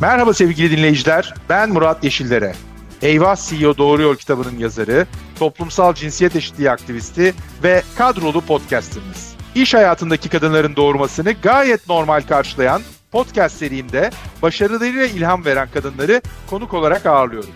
[0.00, 2.54] Merhaba sevgili dinleyiciler, ben Murat Yeşillere.
[3.02, 5.06] Eyvah CEO Doğru Yol kitabının yazarı,
[5.38, 9.34] toplumsal cinsiyet eşitliği aktivisti ve kadrolu podcasterımız.
[9.54, 12.82] İş hayatındaki kadınların doğurmasını gayet normal karşılayan
[13.12, 14.10] podcast serimde
[14.42, 17.50] başarılarıyla ilham veren kadınları konuk olarak ağırlıyorum.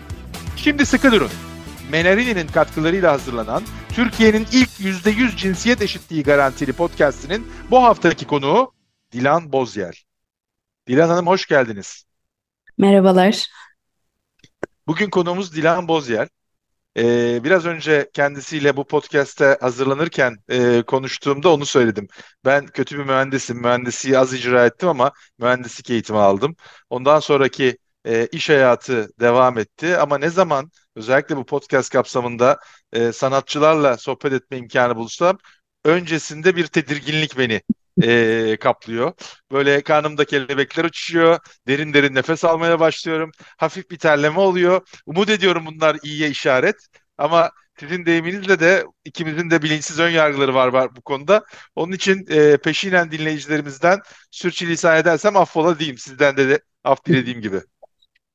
[0.55, 1.31] Şimdi sıkı durun.
[1.91, 3.63] Menarini'nin katkılarıyla hazırlanan
[3.93, 8.71] Türkiye'nin ilk %100 cinsiyet eşitliği garantili podcastinin bu haftaki konuğu
[9.11, 9.93] Dilan Bozyel.
[10.87, 12.05] Dilan Hanım hoş geldiniz.
[12.77, 13.47] Merhabalar.
[14.87, 16.27] Bugün konuğumuz Dilan Bozyel.
[16.97, 22.07] Ee, biraz önce kendisiyle bu podcast'te hazırlanırken e, konuştuğumda onu söyledim.
[22.45, 23.57] Ben kötü bir mühendisim.
[23.61, 26.55] Mühendisliği az icra ettim ama mühendislik eğitimi aldım.
[26.89, 29.97] Ondan sonraki e, iş hayatı devam etti.
[29.97, 32.59] Ama ne zaman özellikle bu podcast kapsamında
[32.93, 35.37] e, sanatçılarla sohbet etme imkanı bulsam
[35.85, 37.61] öncesinde bir tedirginlik beni
[38.03, 39.13] e, kaplıyor.
[39.51, 41.39] Böyle karnımda kelebekler uçuşuyor.
[41.67, 43.31] Derin derin nefes almaya başlıyorum.
[43.57, 44.81] Hafif bir terleme oluyor.
[45.05, 46.75] Umut ediyorum bunlar iyiye işaret.
[47.17, 51.43] Ama sizin deyiminizle de ikimizin de bilinçsiz ön yargıları var, var bu konuda.
[51.75, 53.99] Onun için e, peşinen dinleyicilerimizden
[54.31, 55.97] sürçülisan edersem affola diyeyim.
[55.97, 57.61] Sizden de, de af dilediğim gibi.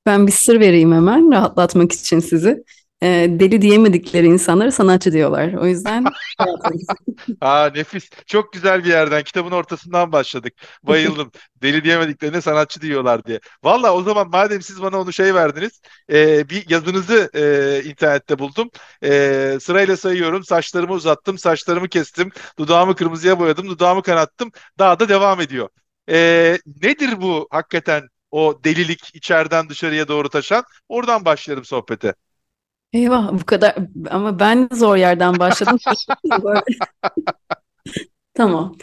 [0.06, 2.64] Ben bir sır vereyim hemen rahatlatmak için sizi.
[3.02, 5.52] E, deli diyemedikleri insanlara sanatçı diyorlar.
[5.52, 6.04] O yüzden
[7.40, 8.10] Aa nefis.
[8.26, 9.22] Çok güzel bir yerden.
[9.22, 10.54] Kitabın ortasından başladık.
[10.82, 11.32] Bayıldım.
[11.62, 13.40] Deli diyemediklerine sanatçı diyorlar diye.
[13.64, 15.80] Valla o zaman madem siz bana onu şey verdiniz.
[16.12, 18.70] e, bir yazınızı e, internette buldum.
[19.04, 20.44] E, sırayla sayıyorum.
[20.44, 21.38] Saçlarımı uzattım.
[21.38, 22.30] Saçlarımı kestim.
[22.58, 23.68] Dudağımı kırmızıya boyadım.
[23.68, 24.50] Dudağımı kanattım.
[24.78, 25.68] Daha da devam ediyor.
[26.10, 30.64] E, nedir bu hakikaten o delilik içeriden dışarıya doğru taşan?
[30.88, 32.14] Oradan başlayalım sohbete.
[32.92, 33.76] Eyvah bu kadar
[34.10, 35.78] ama ben zor yerden başladım.
[38.34, 38.76] Tamam.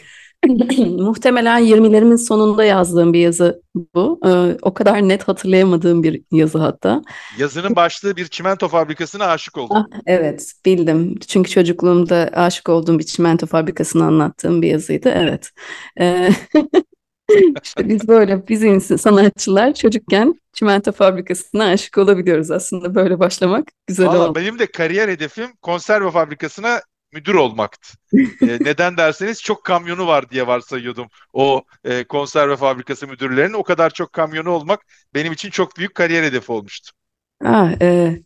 [0.98, 3.62] Muhtemelen 20'lerimin sonunda yazdığım bir yazı
[3.94, 4.20] bu.
[4.26, 7.02] Ee, o kadar net hatırlayamadığım bir yazı hatta.
[7.38, 9.76] Yazının başlığı bir çimento fabrikasına aşık oldum.
[9.76, 11.14] Ah, evet, bildim.
[11.28, 15.08] Çünkü çocukluğumda aşık olduğum bir çimento fabrikasını anlattığım bir yazıydı.
[15.08, 15.50] Evet.
[16.00, 16.30] Ee,
[17.62, 22.94] işte biz böyle, biz ins- sanatçılar çocukken çimento fabrikasına aşık olabiliyoruz aslında.
[22.94, 24.34] Böyle başlamak güzel Valla oldu.
[24.34, 26.80] benim de kariyer hedefim konserve fabrikasına
[27.12, 27.98] müdür olmaktı.
[28.42, 31.06] E, neden derseniz çok kamyonu var diye varsayıyordum.
[31.32, 34.80] O e, konserve fabrikası müdürlerinin o kadar çok kamyonu olmak
[35.14, 36.92] benim için çok büyük kariyer hedefi olmuştu.
[37.44, 38.18] Ah, e,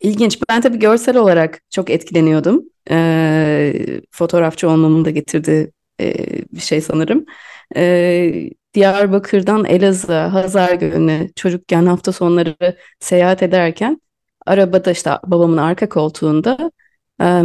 [0.00, 0.38] ilginç.
[0.50, 2.64] Ben tabii görsel olarak çok etkileniyordum.
[2.90, 5.70] Ee, fotoğrafçı olmamın da getirdiği
[6.00, 6.14] e,
[6.52, 7.24] bir şey sanırım.
[7.76, 12.56] Ee, Diyarbakır'dan Elazığ'a, Hazargölü'ne çocukken hafta sonları
[13.00, 14.00] seyahat ederken
[14.46, 16.72] arabada işte babamın arka koltuğunda
[17.22, 17.42] e,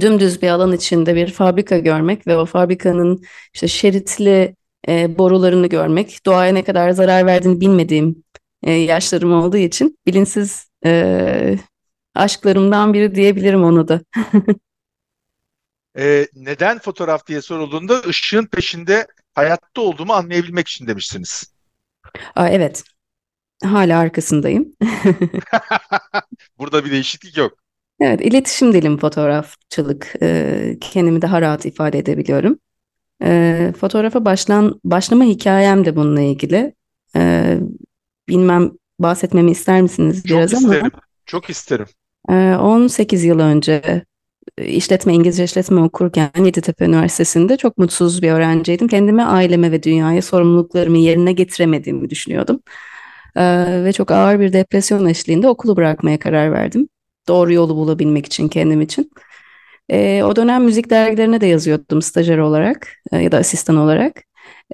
[0.00, 3.22] dümdüz bir alan içinde bir fabrika görmek ve o fabrikanın
[3.54, 4.56] işte şeritli
[4.88, 8.24] e, borularını görmek, doğaya ne kadar zarar verdiğini bilmediğim
[8.62, 11.58] e, yaşlarım olduğu için bilinçsiz e,
[12.14, 14.00] aşklarımdan biri diyebilirim onu da.
[15.98, 21.52] E, neden fotoğraf diye sorulduğunda ışığın peşinde hayatta olduğumu anlayabilmek için demişsiniz.
[22.36, 22.84] Aa, evet,
[23.64, 24.72] hala arkasındayım.
[26.58, 27.52] Burada bir değişiklik yok.
[28.00, 30.14] Evet, iletişim dilim fotoğrafçılık.
[30.22, 32.58] E, kendimi daha rahat ifade edebiliyorum.
[33.22, 36.74] E, fotoğrafa başlan başlama hikayem de bununla ilgili.
[37.16, 37.56] E,
[38.28, 40.90] bilmem bahsetmemi ister misiniz Çok biraz ama isterim.
[41.26, 41.86] Çok isterim.
[42.28, 44.04] e, 18 yıl önce
[44.58, 48.88] işletme, İngilizce işletme okurken Yeditepe Üniversitesi'nde çok mutsuz bir öğrenciydim.
[48.88, 52.60] Kendime, aileme ve dünyaya sorumluluklarımı yerine getiremediğimi düşünüyordum.
[53.36, 53.44] E,
[53.84, 56.88] ve çok ağır bir depresyon eşliğinde okulu bırakmaya karar verdim.
[57.28, 59.10] Doğru yolu bulabilmek için, kendim için.
[59.88, 64.22] E, o dönem müzik dergilerine de yazıyordum stajyer olarak e, ya da asistan olarak.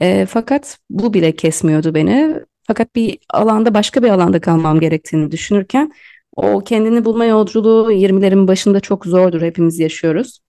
[0.00, 2.34] E, fakat bu bile kesmiyordu beni.
[2.66, 5.92] Fakat bir alanda başka bir alanda kalmam gerektiğini düşünürken
[6.36, 9.42] o kendini bulma yolculuğu 20'lerin başında çok zordur.
[9.42, 10.41] Hepimiz yaşıyoruz.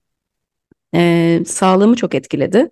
[0.94, 2.70] E, sağlığımı çok etkiledi.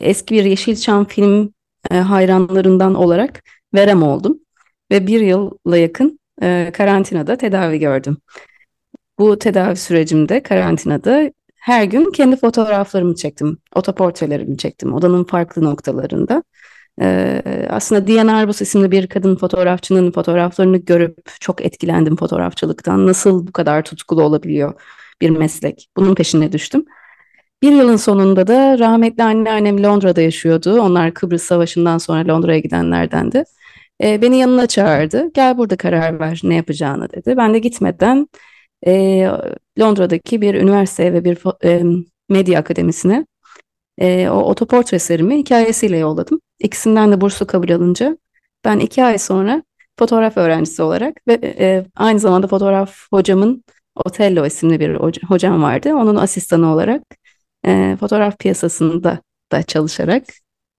[0.00, 1.54] Eski bir Yeşilçam film
[1.90, 3.42] e, hayranlarından olarak
[3.74, 4.40] verem oldum.
[4.90, 8.16] Ve bir yılla yakın e, karantinada tedavi gördüm.
[9.18, 13.58] Bu tedavi sürecimde karantinada her gün kendi fotoğraflarımı çektim.
[13.74, 16.42] Otoportrelerimi çektim odanın farklı noktalarında.
[17.00, 23.06] Ee, aslında Diane Arbus isimli bir kadın fotoğrafçının fotoğraflarını görüp çok etkilendim fotoğrafçılıktan.
[23.06, 24.80] Nasıl bu kadar tutkulu olabiliyor
[25.20, 25.88] bir meslek?
[25.96, 26.84] Bunun peşine düştüm.
[27.62, 30.80] Bir yılın sonunda da rahmetli anneannem Londra'da yaşıyordu.
[30.80, 33.44] Onlar Kıbrıs Savaşı'ndan sonra Londra'ya gidenlerdendi.
[34.02, 35.30] Ee, beni yanına çağırdı.
[35.34, 37.36] Gel burada karar ver ne yapacağını dedi.
[37.36, 38.28] Ben de gitmeden
[38.86, 39.24] e,
[39.80, 41.82] Londra'daki bir üniversite ve bir e,
[42.28, 43.26] medya akademisine
[43.98, 46.40] e, o otoportrelerimi hikayesiyle yolladım.
[46.58, 48.18] İkisinden de burslu kabul alınca
[48.64, 49.62] Ben iki ay sonra
[49.98, 53.64] fotoğraf öğrencisi olarak ve e, aynı zamanda fotoğraf hocamın
[53.94, 54.94] Otello isimli bir
[55.28, 55.94] hocam vardı.
[55.94, 57.02] Onun asistanı olarak
[57.66, 59.20] e, fotoğraf piyasasında
[59.52, 60.24] da çalışarak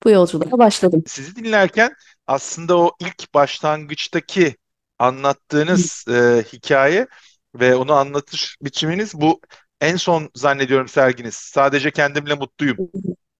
[0.03, 1.03] bu yolculuğa başladım.
[1.07, 1.91] Sizi dinlerken
[2.27, 4.55] aslında o ilk başlangıçtaki
[4.99, 7.07] anlattığınız e, hikaye
[7.55, 9.41] ve onu anlatış biçiminiz bu
[9.81, 11.35] en son zannediyorum serginiz.
[11.35, 12.77] Sadece kendimle mutluyum.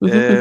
[0.08, 0.40] E,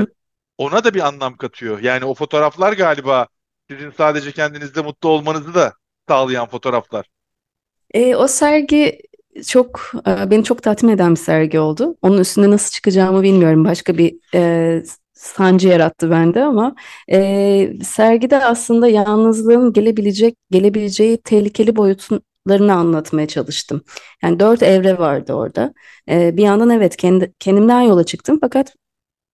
[0.57, 1.79] ona da bir anlam katıyor.
[1.79, 3.27] Yani o fotoğraflar galiba
[3.69, 5.73] sizin sadece kendinizde mutlu olmanızı da
[6.07, 7.05] sağlayan fotoğraflar.
[7.93, 8.99] E, o sergi
[9.47, 11.97] çok e, beni çok tatmin eden bir sergi oldu.
[12.01, 13.65] Onun üstünde nasıl çıkacağımı bilmiyorum.
[13.65, 16.75] Başka bir e, sancı yarattı bende ama
[17.11, 21.75] e, sergide aslında yalnızlığın gelebilecek gelebileceği tehlikeli
[22.49, 23.81] boyutlarını anlatmaya çalıştım.
[24.23, 25.73] Yani dört evre vardı orada.
[26.09, 28.73] E, bir yandan evet kendi, kendimden yola çıktım fakat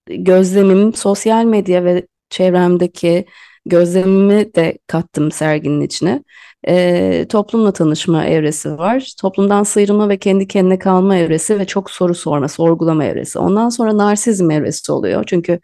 [0.07, 3.25] gözlemim sosyal medya ve çevremdeki
[3.65, 6.23] gözlemimi de kattım serginin içine.
[6.67, 9.13] E, toplumla tanışma evresi var.
[9.21, 13.39] Toplumdan sıyrılma ve kendi kendine kalma evresi ve çok soru sorma, sorgulama evresi.
[13.39, 15.23] Ondan sonra narsizm evresi oluyor.
[15.27, 15.59] Çünkü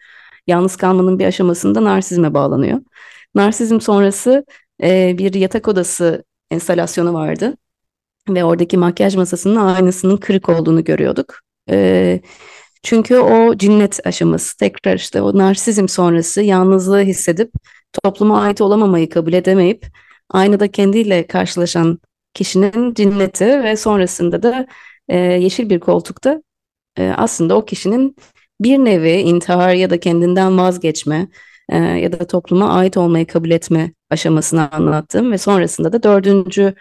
[0.47, 2.80] yalnız kalmanın bir aşamasında narsizme bağlanıyor.
[3.36, 4.45] Narsizm sonrası
[4.83, 7.57] e, bir yatak odası enstalasyonu vardı.
[8.30, 11.39] Ve oradaki makyaj masasının aynasının kırık olduğunu görüyorduk.
[11.69, 12.21] E,
[12.83, 17.51] çünkü o cinnet aşaması tekrar işte o narsizm sonrası yalnızlığı hissedip
[18.03, 19.88] topluma ait olamamayı kabul edemeyip
[20.30, 22.00] aynada kendiyle karşılaşan
[22.33, 24.68] kişinin cinneti ve sonrasında da
[25.09, 26.44] e, yeşil bir koltukta
[26.97, 28.15] e, aslında o kişinin
[28.62, 31.27] bir nevi intihar ya da kendinden vazgeçme
[31.71, 36.73] e, ya da topluma ait olmayı kabul etme aşamasını anlattım ve sonrasında da dördüncü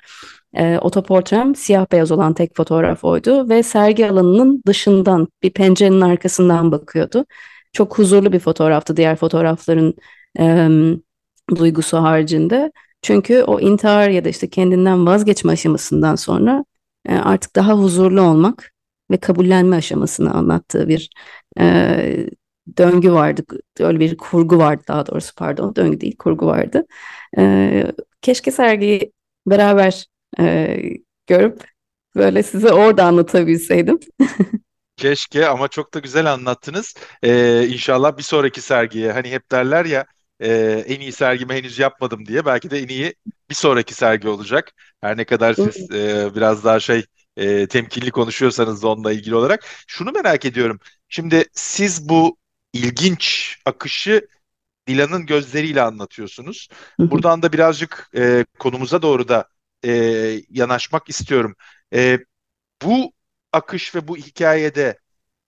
[0.55, 6.73] e, otoportrem siyah beyaz olan tek fotoğraf oydu ve sergi alanının dışından bir pencerenin arkasından
[6.73, 7.25] bakıyordu.
[7.73, 9.95] Çok huzurlu bir fotoğraftı diğer fotoğrafların
[10.39, 10.69] e,
[11.57, 12.73] duygusu haricinde.
[13.03, 16.65] Çünkü o intihar ya da işte kendinden vazgeçme aşamasından sonra
[17.09, 18.73] e, artık daha huzurlu olmak
[19.11, 21.11] ve kabullenme aşamasını anlattığı bir
[21.61, 22.27] e,
[22.79, 23.43] döngü vardı.
[23.81, 26.87] Öyle bir kurgu vardı daha doğrusu pardon döngü değil kurgu vardı.
[27.39, 29.13] E, keşke sergiyi
[29.47, 30.07] beraber
[30.41, 30.77] e,
[31.27, 31.65] görüp
[32.17, 34.01] böyle size orada anlatabilseydim.
[34.97, 36.95] Keşke ama çok da güzel anlattınız.
[37.23, 40.07] Ee, inşallah bir sonraki sergiye hani hep derler ya
[40.41, 40.49] e,
[40.87, 43.15] en iyi sergimi henüz yapmadım diye belki de en iyi
[43.51, 44.73] bir sonraki sergi olacak.
[45.01, 47.05] Her ne kadar siz e, biraz daha şey
[47.37, 49.65] e, temkinli konuşuyorsanız da onunla ilgili olarak.
[49.87, 50.81] Şunu merak ediyorum.
[51.09, 52.37] Şimdi siz bu
[52.73, 54.29] ilginç akışı
[54.89, 56.69] Dilan'ın gözleriyle anlatıyorsunuz.
[56.99, 59.49] Buradan da birazcık e, konumuza doğru da
[59.85, 59.91] e,
[60.51, 61.55] yanaşmak istiyorum.
[61.95, 62.19] E,
[62.83, 63.13] bu
[63.53, 64.99] akış ve bu hikayede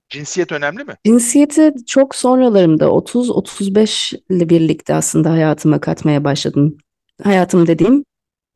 [0.09, 0.95] cinsiyet önemli mi?
[1.07, 6.79] Cinsiyeti çok sonralarımda 30-35 ile birlikte aslında hayatıma katmaya başladım.
[7.23, 8.05] Hayatım dediğim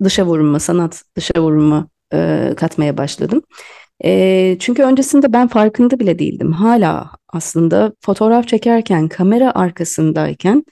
[0.04, 3.42] dışa vurma, sanat dışa vurma e, katmaya başladım.
[4.04, 6.52] E, çünkü öncesinde ben farkında bile değildim.
[6.52, 10.64] Hala aslında fotoğraf çekerken, kamera arkasındayken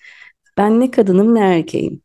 [0.56, 2.03] ben ne kadınım ne erkeğim.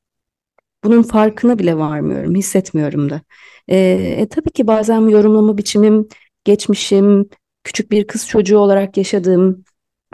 [0.83, 3.21] Bunun farkına bile varmıyorum, hissetmiyorum da.
[3.67, 3.77] E,
[4.17, 6.07] e, tabii ki bazen yorumlama biçimim,
[6.43, 7.29] geçmişim,
[7.63, 9.63] küçük bir kız çocuğu olarak yaşadığım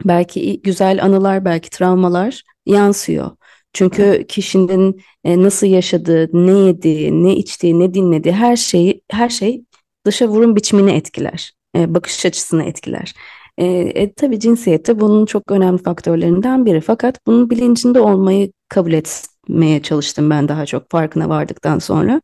[0.06, 3.31] belki güzel anılar, belki travmalar yansıyor.
[3.74, 9.64] Çünkü kişinin e, nasıl yaşadığı, ne yediği, ne içtiği, ne dinlediği her şeyi her şey
[10.06, 11.54] dışa vurum biçimini etkiler.
[11.76, 13.14] E, bakış açısını etkiler.
[13.57, 16.81] E, e, tabii cinsiyette bunun çok önemli faktörlerinden biri.
[16.81, 22.21] Fakat bunun bilincinde olmayı kabul etmeye çalıştım ben daha çok farkına vardıktan sonra.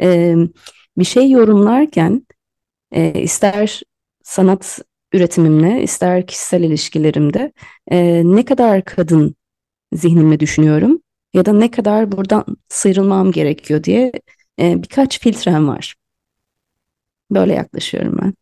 [0.00, 0.34] E,
[0.98, 2.26] bir şey yorumlarken
[2.92, 3.82] e, ister
[4.24, 4.78] sanat
[5.12, 7.52] üretimimle, ister kişisel ilişkilerimde
[7.90, 9.34] e, ne kadar kadın
[9.92, 11.00] zihnimle düşünüyorum
[11.34, 14.12] ya da ne kadar buradan sıyrılmam gerekiyor diye
[14.60, 15.94] e, birkaç filtrem var.
[17.30, 18.34] Böyle yaklaşıyorum ben.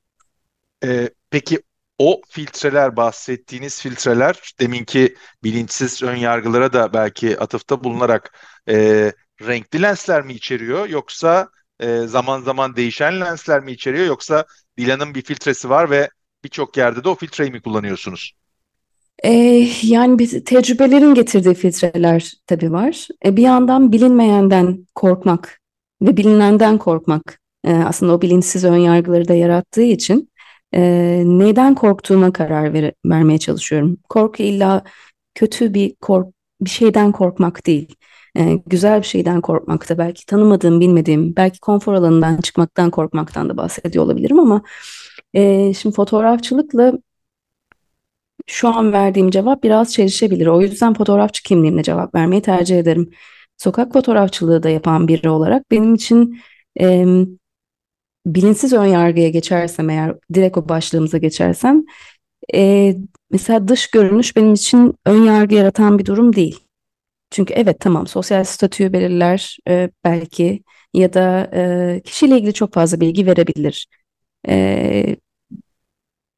[0.84, 1.62] Ee, peki
[1.98, 5.14] o filtreler bahsettiğiniz filtreler deminki
[5.44, 8.34] bilinçsiz ön yargılara da belki atıfta bulunarak
[8.68, 9.12] e,
[9.42, 11.48] renkli lensler mi içeriyor yoksa
[11.80, 14.44] e, zaman zaman değişen lensler mi içeriyor yoksa
[14.78, 16.10] Dilan'ın bir filtresi var ve
[16.44, 18.32] birçok yerde de o filtreyi mi kullanıyorsunuz?
[19.24, 23.08] Ee, yani bir tecrübelerin getirdiği filtreler tabii var.
[23.24, 25.60] E, bir yandan bilinmeyenden korkmak
[26.02, 30.30] ve bilinenden korkmak e, aslında o bilinçsiz ön yargıları da yarattığı için
[30.74, 30.80] e,
[31.26, 33.96] neden korktuğuma karar ver vermeye çalışıyorum.
[34.08, 34.84] Korku illa
[35.34, 36.28] kötü bir kork
[36.60, 37.96] bir şeyden korkmak değil.
[38.38, 43.56] E, güzel bir şeyden korkmak da belki tanımadığım, bilmediğim, belki konfor alanından çıkmaktan korkmaktan da
[43.56, 44.62] bahsediyor olabilirim ama
[45.34, 46.92] e, şimdi fotoğrafçılıkla
[48.46, 50.46] şu an verdiğim cevap biraz çelişebilir.
[50.46, 53.10] O yüzden fotoğrafçı kimliğimle cevap vermeyi tercih ederim.
[53.56, 56.40] sokak fotoğrafçılığı da yapan biri olarak benim için
[58.26, 61.84] bilinçsiz ön yargıya geçersem eğer direkt o başlığımıza geçersem
[62.54, 62.94] e,
[63.30, 66.60] mesela dış görünüş benim için ön yargı yaratan bir durum değil.
[67.30, 70.62] Çünkü evet tamam sosyal statüyü belirler e, belki
[70.94, 73.86] ya da e, kişiyle ilgili çok fazla bilgi verebilir.
[74.48, 75.16] E,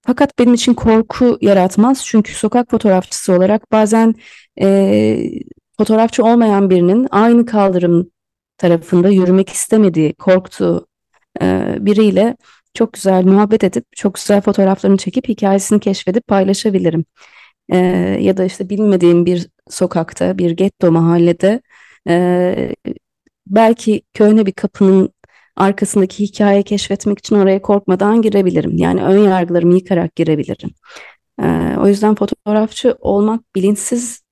[0.06, 4.14] fakat benim için korku yaratmaz çünkü sokak fotoğrafçısı olarak bazen
[4.60, 5.30] e,
[5.78, 8.10] fotoğrafçı olmayan birinin aynı kaldırım
[8.58, 10.86] tarafında yürümek istemediği, korktuğu
[11.42, 12.36] e, biriyle
[12.74, 17.04] çok güzel muhabbet edip çok güzel fotoğraflarını çekip hikayesini keşfedip paylaşabilirim.
[17.68, 17.76] E,
[18.20, 21.62] ya da işte bilmediğim bir sokakta, bir getto mahallede
[22.08, 22.74] e,
[23.46, 25.10] belki köyne bir kapının
[25.56, 28.76] arkasındaki hikayeyi keşfetmek için oraya korkmadan girebilirim.
[28.76, 30.70] Yani ön yargılarımı yıkarak girebilirim.
[31.42, 34.22] E, o yüzden fotoğrafçı olmak bilinçsiz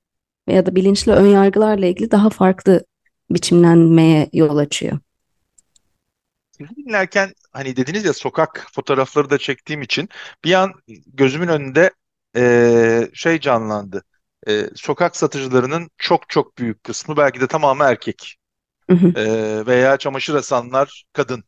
[0.48, 2.84] ya da bilinçli ön yargılarla ilgili daha farklı
[3.30, 4.98] biçimlenmeye yol açıyor.
[6.58, 10.08] Sizi dinlerken hani dediniz ya sokak fotoğrafları da çektiğim için
[10.44, 10.72] bir an
[11.06, 11.90] gözümün önünde
[12.36, 14.04] e, şey canlandı.
[14.48, 18.36] E, sokak satıcılarının çok çok büyük kısmı belki de tamamı erkek.
[19.16, 19.22] E,
[19.66, 21.44] veya çamaşır asanlar kadın.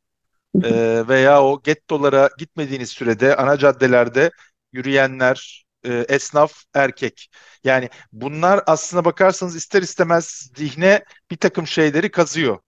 [0.62, 0.71] E,
[1.09, 4.31] veya o gettolara gitmediğiniz sürede ana caddelerde
[4.73, 7.31] yürüyenler, e, esnaf erkek.
[7.65, 12.59] Yani bunlar aslına bakarsanız ister istemez zihne bir takım şeyleri kazıyor.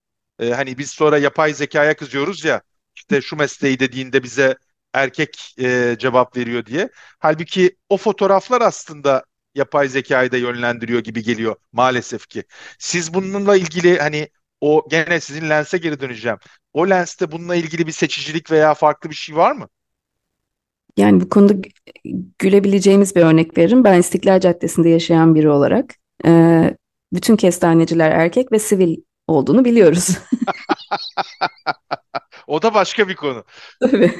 [0.40, 2.62] E, hani biz sonra yapay zekaya kızıyoruz ya
[2.96, 4.56] işte şu mesleği dediğinde bize
[4.94, 6.88] erkek e, cevap veriyor diye.
[7.18, 12.44] Halbuki o fotoğraflar aslında yapay zekayı da yönlendiriyor gibi geliyor maalesef ki.
[12.78, 14.28] Siz bununla ilgili hani
[14.60, 16.38] o gene sizin lense geri döneceğim.
[16.72, 19.68] O lenste bununla ilgili bir seçicilik veya farklı bir şey var mı?
[20.96, 21.54] Yani bu konuda
[22.38, 23.84] gülebileceğimiz bir örnek veririm.
[23.84, 25.94] Ben İstiklal Caddesi'nde yaşayan biri olarak
[26.26, 26.62] e,
[27.12, 28.96] bütün kestaneciler erkek ve sivil
[29.30, 30.18] olduğunu biliyoruz.
[32.46, 33.44] O da başka bir konu.
[33.80, 34.14] Tabii.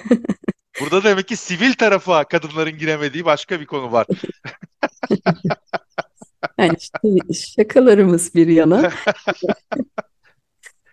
[0.81, 4.07] Burada demek ki sivil tarafa kadınların giremediği başka bir konu var.
[6.59, 8.91] Yani işte şakalarımız bir yana.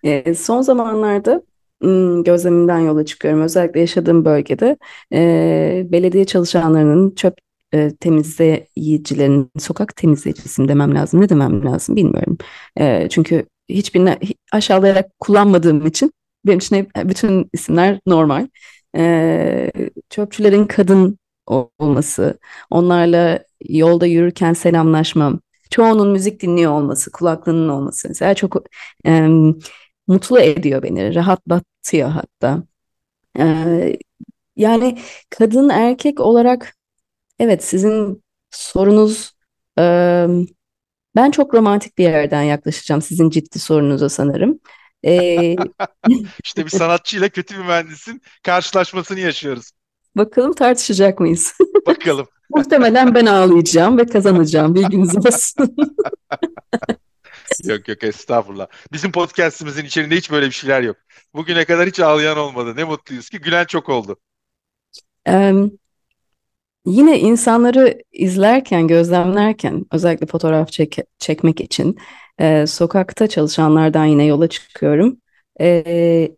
[0.03, 1.41] E, son zamanlarda
[2.25, 3.41] gözlemimden yola çıkıyorum.
[3.41, 4.77] Özellikle yaşadığım bölgede
[5.13, 7.37] e, belediye çalışanlarının çöp
[7.73, 12.37] e, temizleyicilerin sokak temizleyicisi mi demem lazım ne demem lazım bilmiyorum.
[12.79, 14.17] E, çünkü hiçbirini
[14.51, 16.13] aşağılayarak kullanmadığım için
[16.45, 18.47] benim için bütün isimler normal.
[18.97, 19.71] E,
[20.09, 21.19] çöpçülerin kadın
[21.79, 28.55] olması, onlarla yolda yürürken selamlaşmam, çoğunun müzik dinliyor olması, kulaklığının olması mesela çok
[29.05, 29.27] e,
[30.07, 32.63] mutlu ediyor beni, rahatlatıyor hatta.
[33.39, 33.97] E,
[34.55, 36.75] yani kadın erkek olarak
[37.39, 39.33] evet sizin sorunuz
[39.79, 39.83] e,
[41.17, 44.59] ben çok romantik bir yerden yaklaşacağım sizin ciddi sorunuza sanırım.
[45.05, 45.55] Ee,
[46.43, 49.71] İşte bir sanatçıyla kötü bir mühendisin karşılaşmasını yaşıyoruz.
[50.15, 51.53] bakalım tartışacak mıyız?
[51.87, 52.27] Bakalım.
[52.49, 54.75] Muhtemelen ben ağlayacağım ve kazanacağım.
[54.75, 55.75] Bilginiz olsun.
[57.63, 58.67] Yok yok estağfurullah.
[58.91, 60.97] Bizim podcastimizin içerisinde hiç böyle bir şeyler yok.
[61.33, 62.73] Bugüne kadar hiç ağlayan olmadı.
[62.75, 64.17] Ne mutluyuz ki gülen çok oldu.
[65.27, 65.53] Ee,
[66.87, 71.97] yine insanları izlerken, gözlemlerken, özellikle fotoğraf çek çekmek için
[72.39, 75.17] e, sokakta çalışanlardan yine yola çıkıyorum.
[75.61, 76.31] E,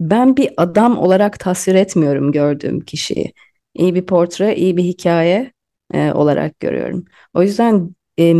[0.00, 3.32] ben bir adam olarak tasvir etmiyorum gördüğüm kişiyi.
[3.74, 5.52] İyi bir portre, iyi bir hikaye
[5.94, 7.04] e, olarak görüyorum.
[7.34, 8.34] O yüzden e,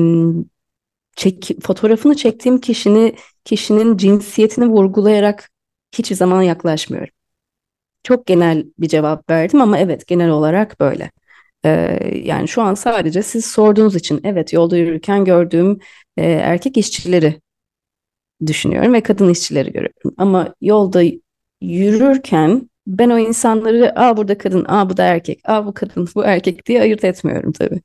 [1.17, 5.51] çek, fotoğrafını çektiğim kişinin kişinin cinsiyetini vurgulayarak
[5.93, 7.15] hiçbir zaman yaklaşmıyorum.
[8.03, 11.11] Çok genel bir cevap verdim ama evet genel olarak böyle.
[11.65, 15.79] Ee, yani şu an sadece siz sorduğunuz için evet yolda yürürken gördüğüm
[16.17, 17.41] e, erkek işçileri
[18.47, 20.15] düşünüyorum ve kadın işçileri görüyorum.
[20.19, 21.03] Ama yolda
[21.61, 26.25] yürürken ben o insanları aa burada kadın, aa bu da erkek, aa bu kadın, bu
[26.25, 27.81] erkek diye ayırt etmiyorum tabii.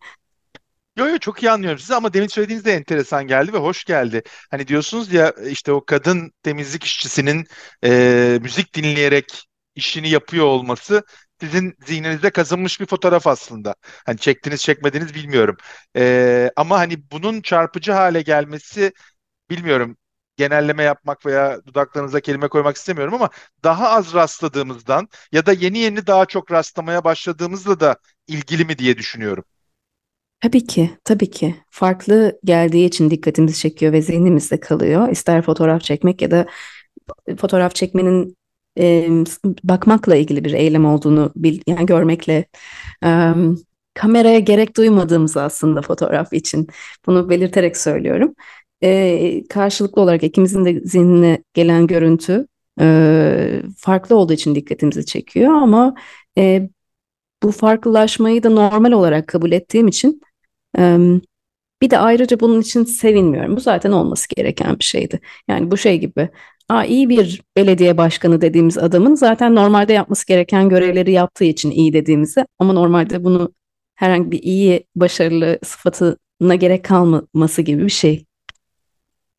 [0.98, 4.24] Yo yo çok iyi anlıyorum sizi ama demin söylediğiniz de enteresan geldi ve hoş geldi.
[4.52, 7.46] Hani diyorsunuz ya işte o kadın temizlik işçisinin
[7.84, 9.44] e, müzik dinleyerek
[9.76, 11.04] işini yapıyor olması
[11.44, 13.76] sizin zihninizde kazınmış bir fotoğraf aslında.
[14.06, 15.58] Hani çektiniz çekmediniz bilmiyorum.
[15.98, 18.94] E, ama hani bunun çarpıcı hale gelmesi
[19.50, 19.98] bilmiyorum
[20.38, 23.30] genelleme yapmak veya dudaklarınıza kelime koymak istemiyorum ama
[23.64, 27.98] daha az rastladığımızdan ya da yeni yeni daha çok rastlamaya başladığımızla da
[28.28, 29.46] ilgili mi diye düşünüyorum.
[30.42, 31.56] Tabii ki, tabii ki.
[31.70, 35.10] Farklı geldiği için dikkatimizi çekiyor ve zihnimizde kalıyor.
[35.10, 36.46] İster fotoğraf çekmek ya da
[37.38, 38.38] fotoğraf çekmenin
[38.80, 39.10] e,
[39.64, 42.46] bakmakla ilgili bir eylem olduğunu bil, yani görmekle
[43.06, 43.34] e,
[43.94, 46.68] kameraya gerek duymadığımız aslında fotoğraf için.
[47.06, 48.34] Bunu belirterek söylüyorum.
[48.84, 52.48] e, karşılıklı olarak ikimizin de zihnine gelen görüntü
[52.82, 55.96] e, farklı olduğu için dikkatimizi çekiyor ama
[56.38, 56.70] e,
[57.44, 60.22] bu farklılaşmayı da normal olarak kabul ettiğim için
[60.78, 60.98] e,
[61.82, 63.56] bir de ayrıca bunun için sevinmiyorum.
[63.56, 65.20] Bu zaten olması gereken bir şeydi.
[65.48, 66.30] Yani bu şey gibi.
[66.74, 71.94] Aa, iyi bir belediye başkanı dediğimiz adamın zaten normalde yapması gereken görevleri yaptığı için iyi
[71.94, 73.54] dediğimizi ama normalde bunu
[73.96, 78.26] herhangi bir iyi, başarılı sıfatına gerek kalmaması gibi bir şey.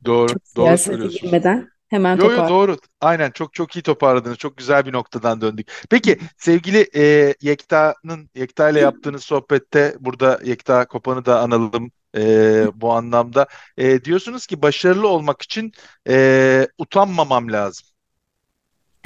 [0.05, 1.23] Doğru, Çok doğru siyasete söylüyorsunuz.
[1.23, 2.76] girmeden hemen Yo yo doğru.
[3.00, 4.38] Aynen çok çok iyi toparladınız.
[4.38, 5.73] Çok güzel bir noktadan döndük.
[5.91, 12.92] Peki sevgili e, Yekta'nın Yekta ile yaptığınız sohbette burada Yekta Kopan'ı da analım e, bu
[12.92, 13.47] anlamda.
[13.76, 15.73] E, diyorsunuz ki başarılı olmak için
[16.09, 17.87] e, utanmamam lazım.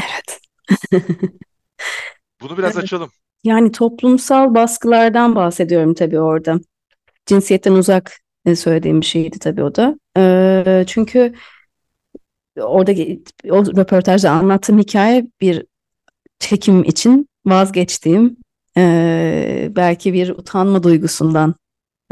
[0.00, 0.40] Evet.
[2.40, 2.84] Bunu biraz Evet.
[2.84, 3.10] açalım.
[3.44, 6.60] Yani toplumsal baskılardan bahsediyorum tabii orada.
[7.26, 9.98] Cinsiyetten uzak e, söylediğim bir şeydi tabii o da.
[10.16, 11.34] Ee, çünkü
[12.60, 12.92] orada
[13.50, 15.66] o röportajda anlattığım hikaye bir
[16.38, 18.36] çekim için vazgeçtiğim
[18.76, 21.54] e, belki bir utanma duygusundan.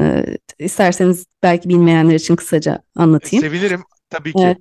[0.01, 0.25] E,
[0.59, 3.45] isterseniz belki bilmeyenler için kısaca anlatayım.
[3.45, 4.43] Sevinirim tabii ki.
[4.43, 4.59] Evet,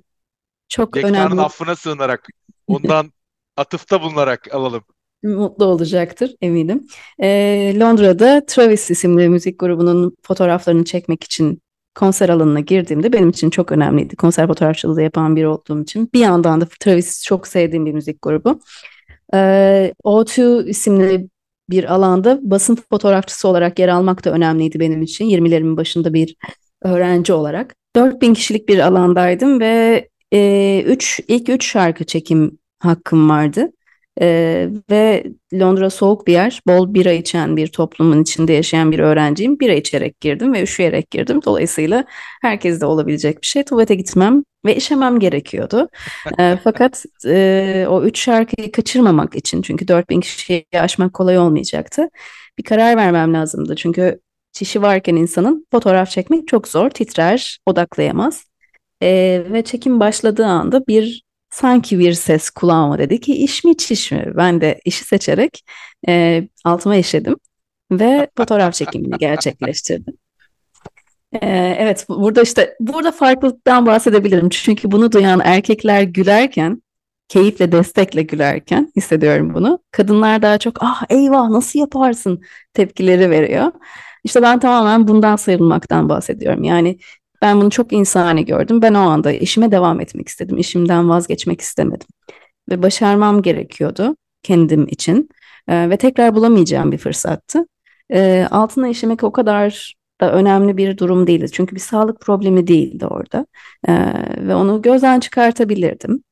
[0.68, 1.40] çok Yekta'nın önemli.
[1.40, 2.28] affına sığınarak
[2.66, 3.12] ondan
[3.56, 4.84] atıfta bulunarak alalım.
[5.22, 6.86] Mutlu olacaktır eminim.
[7.22, 11.62] Ee, Londra'da Travis isimli müzik grubunun fotoğraflarını çekmek için
[11.94, 14.16] konser alanına girdiğimde benim için çok önemliydi.
[14.16, 16.10] Konser fotoğrafçılığı yapan biri olduğum için.
[16.14, 18.60] Bir yandan da Travis çok sevdiğim bir müzik grubu.
[19.34, 21.28] Ee, O2 isimli
[21.70, 25.24] bir alanda basın fotoğrafçısı olarak yer almak da önemliydi benim için.
[25.24, 26.36] 20'lerimin başında bir
[26.82, 27.74] öğrenci olarak.
[27.96, 33.72] 4000 kişilik bir alandaydım ve e, üç, ilk 3 şarkı çekim hakkım vardı.
[34.20, 39.60] Ee, ve Londra soğuk bir yer, bol bira içen bir toplumun içinde yaşayan bir öğrenciyim.
[39.60, 41.40] Bira içerek girdim ve üşüyerek girdim.
[41.44, 42.04] Dolayısıyla
[42.42, 43.64] herkeste olabilecek bir şey.
[43.64, 45.88] Tuvalete gitmem ve işemem gerekiyordu.
[46.38, 52.08] Ee, fakat e, o üç şarkıyı kaçırmamak için çünkü 4000 kişiyi aşmak kolay olmayacaktı.
[52.58, 53.76] Bir karar vermem lazımdı.
[53.76, 54.20] Çünkü
[54.52, 58.44] çişi varken insanın fotoğraf çekmek çok zor, titrer, odaklayamaz.
[59.02, 61.25] Ee, ve çekim başladığı anda bir
[61.56, 64.32] sanki bir ses kulağıma dedi ki iş mi çiş mi?
[64.36, 65.64] Ben de işi seçerek
[66.08, 67.36] e, altıma işedim
[67.90, 70.14] ve fotoğraf çekimini gerçekleştirdim.
[71.32, 74.48] Ee, evet burada işte burada farklılıktan bahsedebilirim.
[74.48, 76.82] Çünkü bunu duyan erkekler gülerken
[77.28, 79.78] keyifle destekle gülerken hissediyorum bunu.
[79.90, 82.40] Kadınlar daha çok ah eyvah nasıl yaparsın
[82.74, 83.72] tepkileri veriyor.
[84.24, 86.64] İşte ben tamamen bundan sıyrılmaktan bahsediyorum.
[86.64, 86.98] Yani
[87.42, 88.82] ben bunu çok insani gördüm.
[88.82, 90.58] Ben o anda işime devam etmek istedim.
[90.58, 92.08] İşimden vazgeçmek istemedim.
[92.70, 95.28] Ve başarmam gerekiyordu kendim için.
[95.68, 97.66] Ee, ve tekrar bulamayacağım bir fırsattı.
[98.12, 101.46] Ee, altına işemek o kadar da önemli bir durum değildi.
[101.52, 103.46] Çünkü bir sağlık problemi değildi orada.
[103.88, 103.92] Ee,
[104.48, 106.22] ve onu gözden çıkartabilirdim.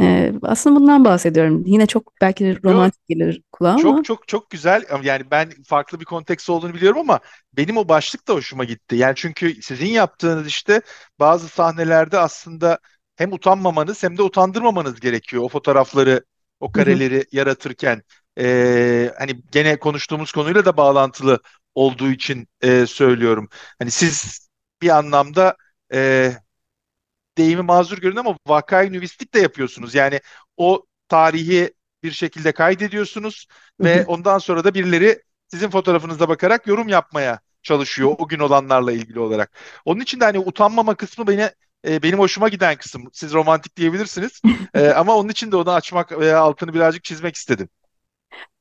[0.00, 1.62] Ee, aslında bundan bahsediyorum.
[1.66, 3.82] Yine çok belki romantik gelir kulağa ama.
[3.82, 4.84] Çok çok çok güzel.
[5.02, 7.20] Yani ben farklı bir konteks olduğunu biliyorum ama
[7.52, 8.96] benim o başlık da hoşuma gitti.
[8.96, 10.80] Yani çünkü sizin yaptığınız işte
[11.20, 12.78] bazı sahnelerde aslında
[13.16, 16.24] hem utanmamanız hem de utandırmamanız gerekiyor o fotoğrafları,
[16.60, 18.02] o kareleri yaratırken.
[18.38, 21.40] Ee, hani gene konuştuğumuz konuyla da bağlantılı
[21.74, 23.48] olduğu için e, söylüyorum.
[23.78, 24.48] Hani siz
[24.82, 25.56] bir anlamda
[25.92, 26.32] e,
[27.38, 29.94] deyimi mazur görün ama vakayı nüvistik de yapıyorsunuz.
[29.94, 30.20] Yani
[30.56, 33.46] o tarihi bir şekilde kaydediyorsunuz
[33.80, 39.20] ve ondan sonra da birileri sizin fotoğrafınıza bakarak yorum yapmaya çalışıyor o gün olanlarla ilgili
[39.20, 39.58] olarak.
[39.84, 41.50] Onun için de hani utanmama kısmı beni
[41.88, 43.04] e, benim hoşuma giden kısım.
[43.12, 44.40] Siz romantik diyebilirsiniz.
[44.74, 47.68] E, ama onun için de onu açmak veya altını birazcık çizmek istedim.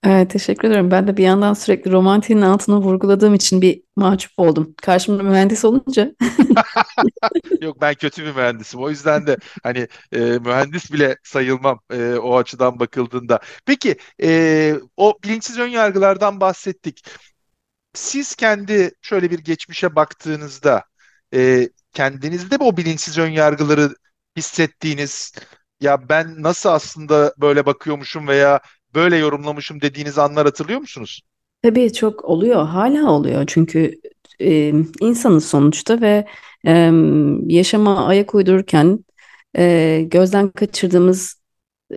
[0.04, 0.92] Evet, teşekkür ederim.
[0.92, 4.76] Ben de bir yandan sürekli romantiğin altını vurguladığım için bir mahcup oldum.
[4.82, 6.12] Karşımda mühendis olunca.
[7.62, 8.80] Yok ben kötü bir mühendisim.
[8.82, 13.40] O yüzden de hani e, mühendis bile sayılmam e, o açıdan bakıldığında.
[13.66, 17.06] Peki e, o bilinçsiz ön yargılardan bahsettik.
[17.94, 20.84] Siz kendi şöyle bir geçmişe baktığınızda
[21.34, 23.96] e, kendinizde o bilinçsiz ön yargıları
[24.38, 25.34] hissettiğiniz
[25.82, 28.60] ya ben nasıl aslında böyle bakıyormuşum veya
[28.98, 31.22] böyle yorumlamışım dediğiniz anlar hatırlıyor musunuz?
[31.62, 33.44] Tabii çok oluyor, hala oluyor.
[33.48, 34.00] Çünkü
[34.42, 36.28] e, insanız sonuçta ve
[36.68, 36.92] e,
[37.48, 39.06] yaşama ayak uydururken
[39.58, 41.42] e, gözden kaçırdığımız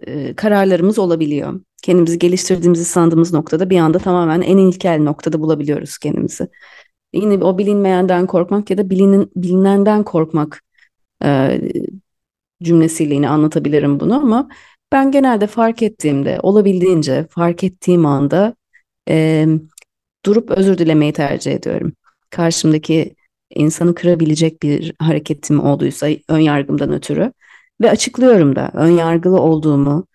[0.07, 1.61] e, kararlarımız olabiliyor.
[1.83, 6.49] Kendimizi geliştirdiğimizi sandığımız noktada bir anda tamamen en ilkel noktada bulabiliyoruz kendimizi.
[7.13, 10.63] Yine o bilinmeyenden korkmak ya da bilinin, bilinenden korkmak
[11.25, 11.61] e,
[12.63, 14.49] cümlesiyle yine anlatabilirim bunu ama
[14.93, 18.55] ben genelde fark ettiğimde, olabildiğince fark ettiğim anda
[19.09, 19.47] e,
[20.27, 21.93] durup özür dilemeyi tercih ediyorum.
[22.31, 23.15] Karşımdaki
[23.55, 27.33] insanı kırabilecek bir hareketim olduysa ön yargımdan ötürü
[27.81, 30.07] ve açıklıyorum da ön yargılı olduğumu,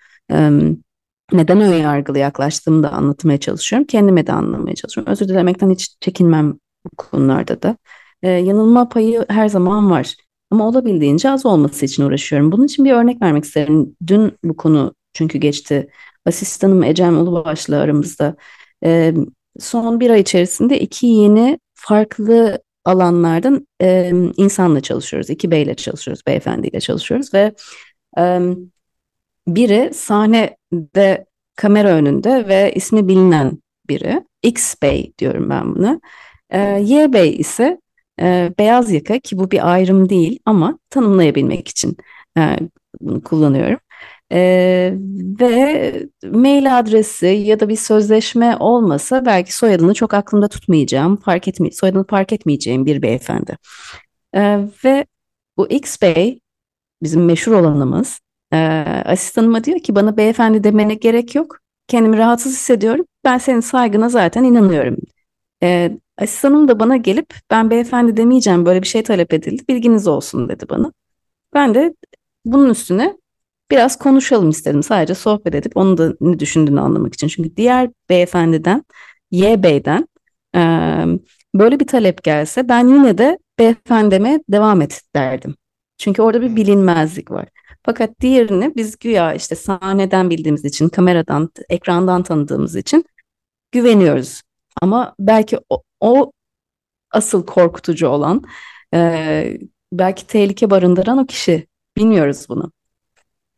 [1.31, 3.87] neden ön yargılı yaklaştığımı da anlatmaya çalışıyorum.
[3.87, 5.11] Kendime de anlamaya çalışıyorum.
[5.11, 6.53] Özür dilemekten hiç çekinmem
[6.85, 7.77] bu konularda da.
[8.23, 10.15] Ee, yanılma payı her zaman var.
[10.55, 12.51] Ama olabildiğince az olması için uğraşıyorum.
[12.51, 13.95] Bunun için bir örnek vermek isterim.
[14.07, 15.89] Dün bu konu çünkü geçti.
[16.25, 18.35] Asistanım Ecem Ulubaş'la aramızda.
[18.85, 19.13] Ee,
[19.59, 25.29] son bir ay içerisinde iki yeni farklı alanlardan e, insanla çalışıyoruz.
[25.29, 27.53] İki beyle çalışıyoruz, beyefendiyle çalışıyoruz ve
[28.17, 28.39] e,
[29.47, 33.57] biri sahnede kamera önünde ve ismi bilinen
[33.89, 34.23] biri.
[34.43, 35.99] X Bey diyorum ben buna.
[36.49, 37.79] E, y Bey ise
[38.21, 41.97] e, beyaz yaka ki bu bir ayrım değil ama tanımlayabilmek için
[42.37, 42.57] e,
[43.01, 43.79] bunu kullanıyorum.
[44.31, 44.93] Ee,
[45.39, 51.71] ve mail adresi ya da bir sözleşme olmasa belki soyadını çok aklımda tutmayacağım, fark etme
[51.71, 53.57] soyadını fark etmeyeceğim bir beyefendi.
[54.35, 55.05] Ee, ve
[55.57, 56.39] bu X Bey
[57.03, 58.19] bizim meşhur olanımız
[58.53, 58.57] e,
[59.05, 61.59] asistanıma diyor ki bana beyefendi demene gerek yok.
[61.87, 63.05] Kendimi rahatsız hissediyorum.
[63.23, 64.97] Ben senin saygına zaten inanıyorum.
[65.63, 69.63] E, asistanım da bana gelip ben beyefendi demeyeceğim böyle bir şey talep edildi.
[69.69, 70.91] Bilginiz olsun dedi bana.
[71.53, 71.95] Ben de
[72.45, 73.17] bunun üstüne
[73.71, 74.83] biraz konuşalım istedim.
[74.83, 77.27] Sadece sohbet edip onu da ne düşündüğünü anlamak için.
[77.27, 78.83] Çünkü diğer beyefendiden,
[79.31, 80.07] Y Bey'den
[81.55, 85.55] böyle bir talep gelse ben yine de beyefendime devam et derdim.
[85.97, 87.45] Çünkü orada bir bilinmezlik var.
[87.83, 93.05] Fakat diğerini biz güya işte sahneden bildiğimiz için, kameradan, ekrandan tanıdığımız için
[93.71, 94.41] güveniyoruz.
[94.81, 96.31] Ama belki o, o
[97.11, 98.43] asıl korkutucu olan,
[98.93, 99.57] e,
[99.93, 101.67] belki tehlike barındıran o kişi.
[101.97, 102.71] Bilmiyoruz bunu.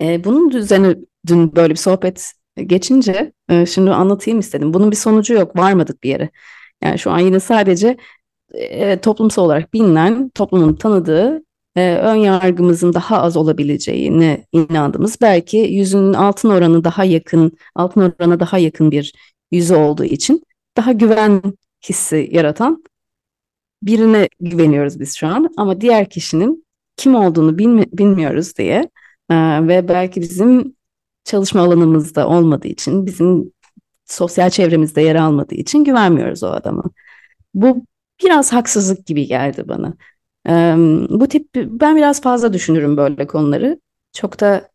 [0.02, 0.96] E, bunun üzerine
[1.28, 2.34] dün böyle bir sohbet
[2.66, 4.74] geçince e, şimdi anlatayım istedim.
[4.74, 6.30] Bunun bir sonucu yok, varmadık bir yere.
[6.84, 7.98] Yani şu an yine sadece
[8.54, 11.44] e, toplumsal olarak bilinen, toplumun tanıdığı
[11.76, 18.40] e, ön yargımızın daha az olabileceğine inandığımız belki yüzünün altın oranı daha yakın, altın orana
[18.40, 19.14] daha yakın bir
[19.52, 20.44] yüzü olduğu için
[20.78, 21.42] daha güven
[21.90, 22.84] hissi yaratan
[23.84, 25.54] birine güveniyoruz biz şu an.
[25.58, 26.66] Ama diğer kişinin
[26.98, 28.90] kim olduğunu bilmi bilmiyoruz diye
[29.30, 29.36] e,
[29.68, 30.76] ve belki bizim
[31.24, 33.52] çalışma alanımızda olmadığı için, bizim
[34.06, 36.84] sosyal çevremizde yer almadığı için güvenmiyoruz o adama.
[37.54, 37.86] Bu
[38.24, 39.94] biraz haksızlık gibi geldi bana.
[41.10, 43.80] Bu tip ben biraz fazla düşünürüm böyle konuları.
[44.14, 44.70] Çok da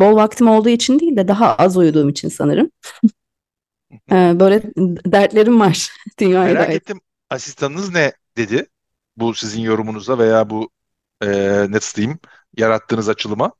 [0.00, 2.70] bol vaktim olduğu için değil de daha az uyuduğum için sanırım.
[4.10, 4.62] böyle
[5.06, 6.76] dertlerim var dünyaya Merak dair.
[6.76, 7.00] ettim.
[7.30, 8.66] Asistanınız ne dedi?
[9.16, 10.70] Bu sizin yorumunuza veya bu
[11.22, 11.26] e,
[11.70, 12.18] nasıl diyeyim
[12.56, 13.52] yarattığınız açılıma?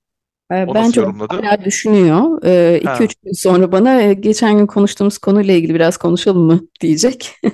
[0.66, 1.34] O Bence yorumladı?
[1.36, 2.42] hala düşünüyor.
[2.82, 7.36] 2-3 gün sonra bana geçen gün konuştuğumuz konuyla ilgili biraz konuşalım mı diyecek.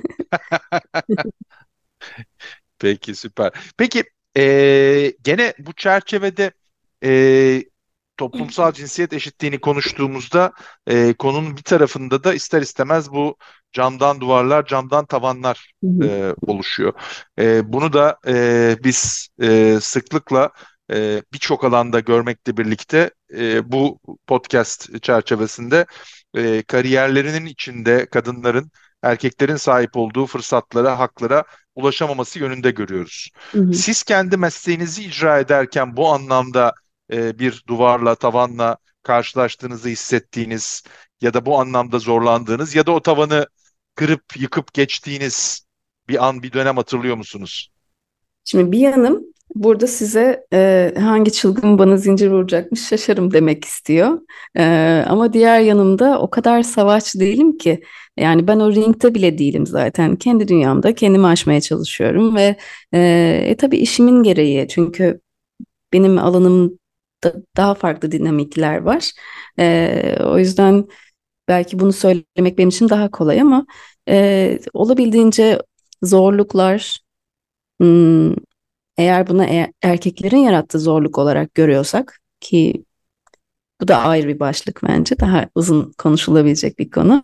[2.79, 3.53] Peki süper.
[3.77, 4.05] Peki
[4.37, 4.43] e,
[5.23, 6.51] gene bu çerçevede
[7.05, 7.62] e,
[8.17, 10.53] toplumsal cinsiyet eşitliğini konuştuğumuzda
[10.87, 13.37] e, konunun bir tarafında da ister istemez bu
[13.73, 16.93] camdan duvarlar, camdan tavanlar e, oluşuyor.
[17.39, 20.51] E, bunu da e, biz e, sıklıkla
[20.93, 25.87] e, birçok alanda görmekle birlikte e, bu podcast çerçevesinde
[26.35, 28.71] e, kariyerlerinin içinde kadınların
[29.03, 33.31] erkeklerin sahip olduğu fırsatlara, haklara ulaşamaması yönünde görüyoruz.
[33.53, 33.75] Hı hı.
[33.75, 36.75] Siz kendi mesleğinizi icra ederken bu anlamda
[37.12, 40.83] e, bir duvarla, tavanla karşılaştığınızı hissettiğiniz
[41.21, 43.47] ya da bu anlamda zorlandığınız ya da o tavanı
[43.95, 45.66] kırıp yıkıp geçtiğiniz
[46.09, 47.71] bir an, bir dönem hatırlıyor musunuz?
[48.45, 54.21] Şimdi bir yanım burada size e, hangi çılgın bana zincir vuracakmış şaşarım demek istiyor.
[54.57, 54.64] E,
[55.09, 57.83] ama diğer yanımda o kadar savaş değilim ki.
[58.16, 60.16] Yani ben o ringde bile değilim zaten.
[60.16, 62.57] Kendi dünyamda kendimi aşmaya çalışıyorum ve
[62.92, 62.99] e,
[63.47, 65.21] e, tabii işimin gereği çünkü
[65.92, 66.19] benim
[67.25, 69.13] alanımda daha farklı dinamikler var.
[69.59, 70.89] E, o yüzden
[71.49, 73.67] belki bunu söylemek benim için daha kolay ama
[74.09, 75.63] e, olabildiğince
[76.03, 77.01] zorluklar
[77.81, 78.35] hmm,
[78.99, 82.85] eğer buna er erkeklerin yarattığı zorluk olarak görüyorsak ki
[83.81, 85.19] bu da ayrı bir başlık bence.
[85.21, 87.23] Daha uzun konuşulabilecek bir konu.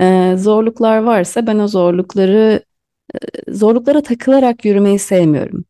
[0.00, 2.64] Ee, zorluklar varsa ben o zorlukları
[3.14, 5.64] e, zorluklara takılarak yürümeyi sevmiyorum.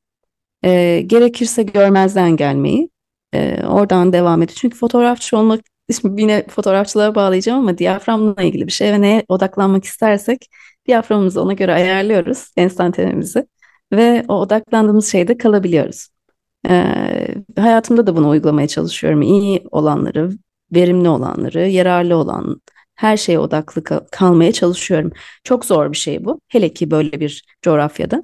[0.65, 2.91] Ee, gerekirse görmezden gelmeyi,
[3.35, 4.55] e, oradan devam edin.
[4.57, 5.61] Çünkü fotoğrafçı olmak,
[6.01, 10.51] şimdi yine fotoğrafçılığa bağlayacağım ama diyaframla ilgili bir şey ve neye odaklanmak istersek
[10.87, 13.47] diyaframımızı ona göre ayarlıyoruz, enstantanemizi
[13.93, 16.09] ve o odaklandığımız şeyde kalabiliyoruz.
[16.69, 19.23] Ee, hayatımda da bunu uygulamaya çalışıyorum.
[19.23, 20.31] İyi olanları,
[20.75, 22.61] verimli olanları, yararlı olan
[22.95, 25.12] her şeye odaklı kal- kalmaya çalışıyorum.
[25.45, 26.40] Çok zor bir şey bu.
[26.49, 28.23] Hele ki böyle bir coğrafyada.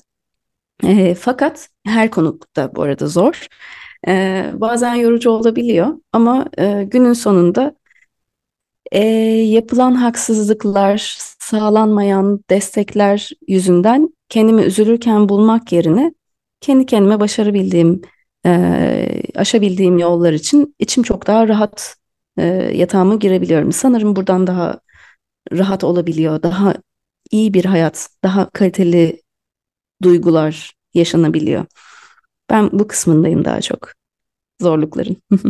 [0.85, 3.47] E, fakat her konukta bu arada zor.
[4.09, 7.75] E, bazen yorucu olabiliyor ama e, günün sonunda
[8.93, 9.05] e,
[9.49, 16.15] yapılan haksızlıklar, sağlanmayan destekler yüzünden kendimi üzülürken bulmak yerine
[16.61, 18.03] kendi kendime başarabildiğim,
[18.47, 21.97] e, aşabildiğim yollar için içim çok daha rahat
[22.39, 23.73] e, yatağıma girebiliyorum.
[23.73, 24.81] Sanırım buradan daha
[25.53, 26.75] rahat olabiliyor, daha
[27.31, 29.23] iyi bir hayat, daha kaliteli
[30.03, 31.65] duygular yaşanabiliyor.
[32.51, 33.93] Ben bu kısmındayım daha çok
[34.61, 35.17] zorlukların.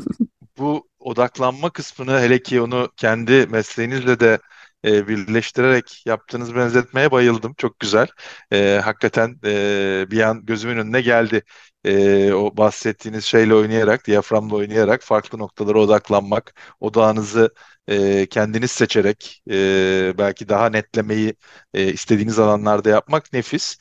[0.59, 4.39] Bu odaklanma kısmını hele ki onu kendi mesleğinizle de
[4.85, 7.55] e, birleştirerek yaptığınız benzetmeye bayıldım.
[7.55, 8.07] Çok güzel.
[8.53, 11.43] E, hakikaten e, bir an gözümün önüne geldi.
[11.85, 17.55] E, o bahsettiğiniz şeyle oynayarak, diyaframla oynayarak farklı noktalara odaklanmak, odağınızı
[17.89, 21.35] e, kendiniz seçerek e, belki daha netlemeyi
[21.75, 23.77] e, istediğiniz alanlarda yapmak nefis.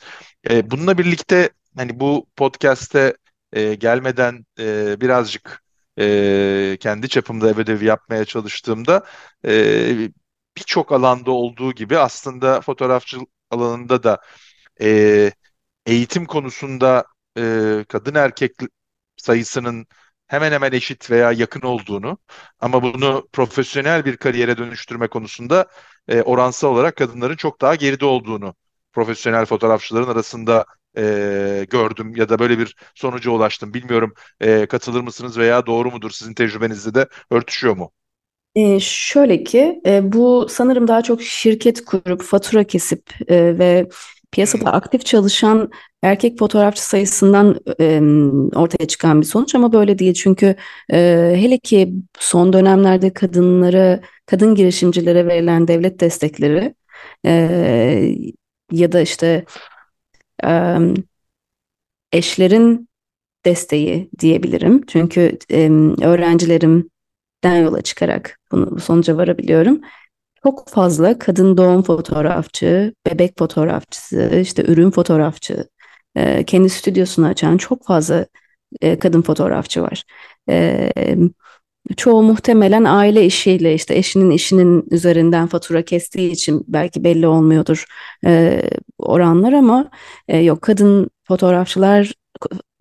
[0.50, 3.16] E, bununla birlikte hani bu podcast'te
[3.52, 5.62] e, gelmeden e, birazcık
[5.98, 9.04] e, kendi çapımda ev ödevi yapmaya çalıştığımda
[9.46, 10.10] e,
[10.56, 14.18] birçok alanda olduğu gibi aslında fotoğrafçılık alanında da
[14.80, 15.32] e,
[15.86, 17.04] eğitim konusunda
[17.38, 18.52] e, kadın erkek
[19.16, 19.86] sayısının
[20.26, 22.18] hemen hemen eşit veya yakın olduğunu
[22.60, 25.66] ama bunu profesyonel bir kariyere dönüştürme konusunda
[26.08, 28.54] e, oransal olarak kadınların çok daha geride olduğunu
[28.92, 30.66] profesyonel fotoğrafçıların arasında
[30.98, 33.74] e, gördüm ya da böyle bir sonuca ulaştım.
[33.74, 37.92] Bilmiyorum e, katılır mısınız veya doğru mudur sizin tecrübenizde de örtüşüyor mu?
[38.54, 43.88] E, şöyle ki e, bu sanırım daha çok şirket kurup fatura kesip e, ve
[44.32, 45.70] piyasada Hmm, aktif çalışan
[46.02, 48.00] erkek fotoğrafçı sayısından e,
[48.58, 50.56] ortaya çıkan bir sonuç ama böyle değil çünkü
[50.92, 56.74] e, hele ki son dönemlerde kadınlara kadın girişimcilere verilen devlet destekleri
[57.26, 57.30] e,
[58.72, 59.44] ya da işte
[60.44, 60.78] e,
[62.12, 62.88] eşlerin
[63.46, 65.70] desteği diyebilirim çünkü e,
[66.02, 69.80] öğrencilerimden yola çıkarak bunu bu sonuca varabiliyorum.
[70.44, 75.68] Çok fazla kadın doğum fotoğrafçı, bebek fotoğrafçısı, işte ürün fotoğrafçı,
[76.16, 78.26] e, kendi stüdyosunu açan çok fazla
[78.82, 80.04] e, kadın fotoğrafçı var.
[80.50, 80.92] E,
[81.96, 87.84] çoğu muhtemelen aile işiyle işte eşinin işinin üzerinden fatura kestiği için belki belli olmuyordur
[88.26, 88.62] e,
[88.98, 89.90] oranlar ama
[90.28, 92.12] e, yok kadın fotoğrafçılar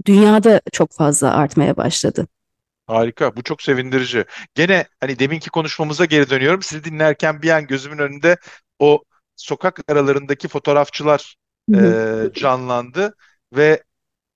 [0.06, 2.28] dünyada çok fazla artmaya başladı.
[2.88, 3.36] harika.
[3.36, 4.26] Bu çok sevindirici.
[4.56, 6.62] Gene hani deminki konuşmamıza geri dönüyorum.
[6.62, 8.38] Sizi dinlerken bir an gözümün önünde
[8.80, 9.04] o
[9.36, 11.36] sokak aralarındaki fotoğrafçılar
[11.76, 11.82] e,
[12.34, 13.16] canlandı
[13.56, 13.84] ve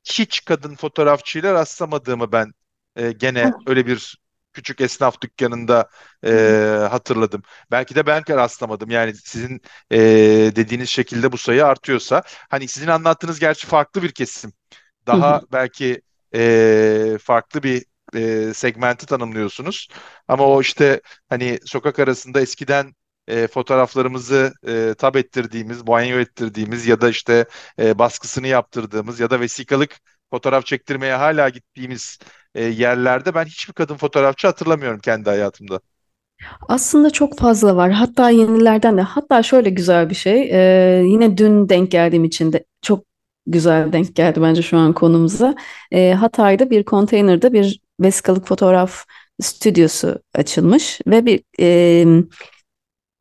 [0.04, 2.54] hiç kadın fotoğrafçıyla rastlamadığımı ben
[2.96, 4.18] e, gene öyle bir
[4.60, 5.90] küçük esnaf dükkanında
[6.26, 6.32] e,
[6.92, 7.44] hatırladım.
[7.72, 8.90] Belki de ben rastlamadım.
[8.90, 10.00] Yani sizin e,
[10.56, 12.24] dediğiniz şekilde bu sayı artıyorsa.
[12.50, 14.54] Hani sizin anlattığınız gerçi farklı bir kesim.
[15.08, 16.02] Daha belki
[16.36, 19.88] e, farklı bir e, segmenti tanımlıyorsunuz.
[20.28, 22.96] Ama o işte hani sokak arasında eskiden
[23.28, 27.46] e, fotoğraflarımızı e, tab ettirdiğimiz, banyo ettirdiğimiz ya da işte
[27.80, 30.00] e, baskısını yaptırdığımız ya da vesikalık
[30.32, 32.20] fotoğraf çektirmeye hala gittiğimiz
[32.56, 35.80] e, yerlerde ben hiçbir kadın fotoğrafçı hatırlamıyorum kendi hayatımda.
[36.70, 37.92] Aslında çok fazla var.
[37.92, 39.02] Hatta yenilerden de.
[39.02, 40.50] Hatta şöyle güzel bir şey.
[40.52, 43.06] e, yine dün denk geldiğim için de çok
[43.48, 45.56] güzel denk geldi bence şu an konumuza.
[45.92, 49.06] E, Hatay'da bir konteynerde bir vesikalık fotoğraf
[49.42, 52.06] stüdyosu açılmış ve bir e,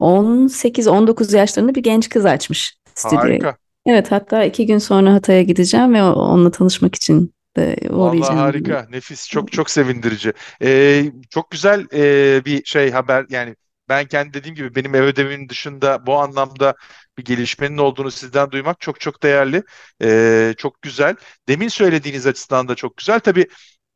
[0.00, 3.22] 18-19 yaşlarında bir genç kız açmış stüdyoyu.
[3.22, 3.56] Harika.
[3.88, 8.38] Evet, hatta iki gün sonra Hatay'a gideceğim ve onunla tanışmak için de Vallahi uğrayacağım.
[8.38, 10.32] harika, nefis, çok çok sevindirici.
[10.62, 13.26] Ee, çok güzel e, bir şey haber.
[13.30, 13.56] Yani
[13.88, 16.74] ben kendi dediğim gibi benim ev ödevimin dışında bu anlamda
[17.18, 19.62] bir gelişmenin olduğunu sizden duymak çok çok değerli.
[20.02, 21.14] Ee, çok güzel.
[21.48, 23.20] Demin söylediğiniz açısından da çok güzel.
[23.20, 23.46] Tabii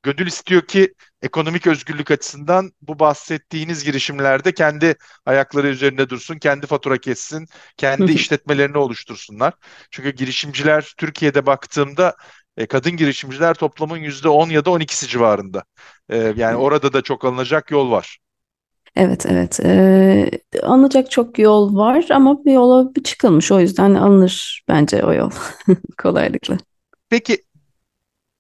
[0.03, 6.99] gönül istiyor ki ekonomik özgürlük açısından bu bahsettiğiniz girişimlerde kendi ayakları üzerinde dursun, kendi fatura
[6.99, 9.55] kessin, kendi işletmelerini oluştursunlar.
[9.91, 12.17] Çünkü girişimciler Türkiye'de baktığımda
[12.57, 15.65] e, kadın girişimciler toplamın yüzde 10 ya da 12'si civarında.
[16.09, 18.19] E, yani orada da çok alınacak yol var.
[18.97, 19.61] Evet, evet.
[19.61, 20.31] Ee,
[20.63, 23.53] alınacak çok yol var ama bir yola bir çıkılmış.
[23.53, 25.31] O yüzden alınır bence o yol
[25.99, 26.59] kolaylıkla.
[27.09, 27.43] Peki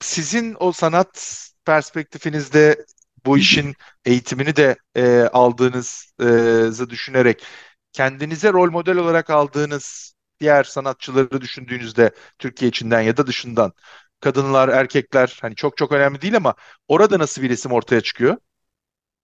[0.01, 2.85] sizin o sanat perspektifinizde
[3.27, 7.44] bu işin eğitimini de e, aldığınızı düşünerek
[7.92, 13.72] kendinize rol model olarak aldığınız diğer sanatçıları düşündüğünüzde Türkiye içinden ya da dışından
[14.20, 16.55] kadınlar, erkekler hani çok çok önemli değil ama
[16.88, 18.37] orada nasıl bir resim ortaya çıkıyor?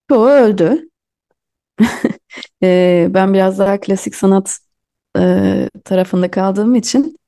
[0.09, 0.88] Çoğu öldü.
[2.62, 4.59] Ee, ben biraz daha klasik sanat
[5.18, 7.18] e, tarafında kaldığım için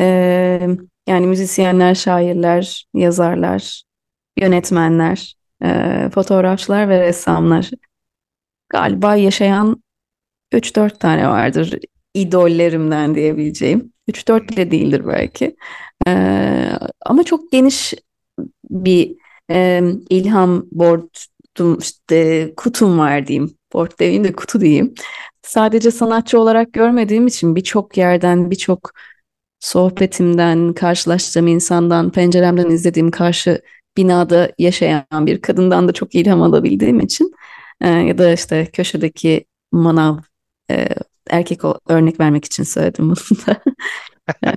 [0.00, 0.68] Ee,
[1.08, 3.84] yani müzisyenler, şairler, yazarlar,
[4.36, 7.70] yönetmenler, e, fotoğrafçılar ve ressamlar.
[8.68, 9.82] Galiba yaşayan
[10.52, 11.78] 3-4 tane vardır
[12.16, 13.92] idollerimden diyebileceğim.
[14.08, 15.56] 3-4 bile değildir belki.
[16.06, 16.70] Ee,
[17.06, 17.94] ama çok geniş
[18.70, 19.16] bir
[19.50, 23.54] e, ilham boardum, işte kutum var diyeyim.
[23.72, 24.94] Board demeyeyim de kutu diyeyim.
[25.42, 28.90] Sadece sanatçı olarak görmediğim için birçok yerden, birçok
[29.60, 33.62] sohbetimden, karşılaştığım insandan, penceremden izlediğim karşı
[33.96, 37.32] binada yaşayan bir kadından da çok ilham alabildiğim için
[37.80, 40.18] e, ya da işte köşedeki manav
[40.70, 40.88] e,
[41.30, 43.62] erkek örnek vermek için söyledim bunu da.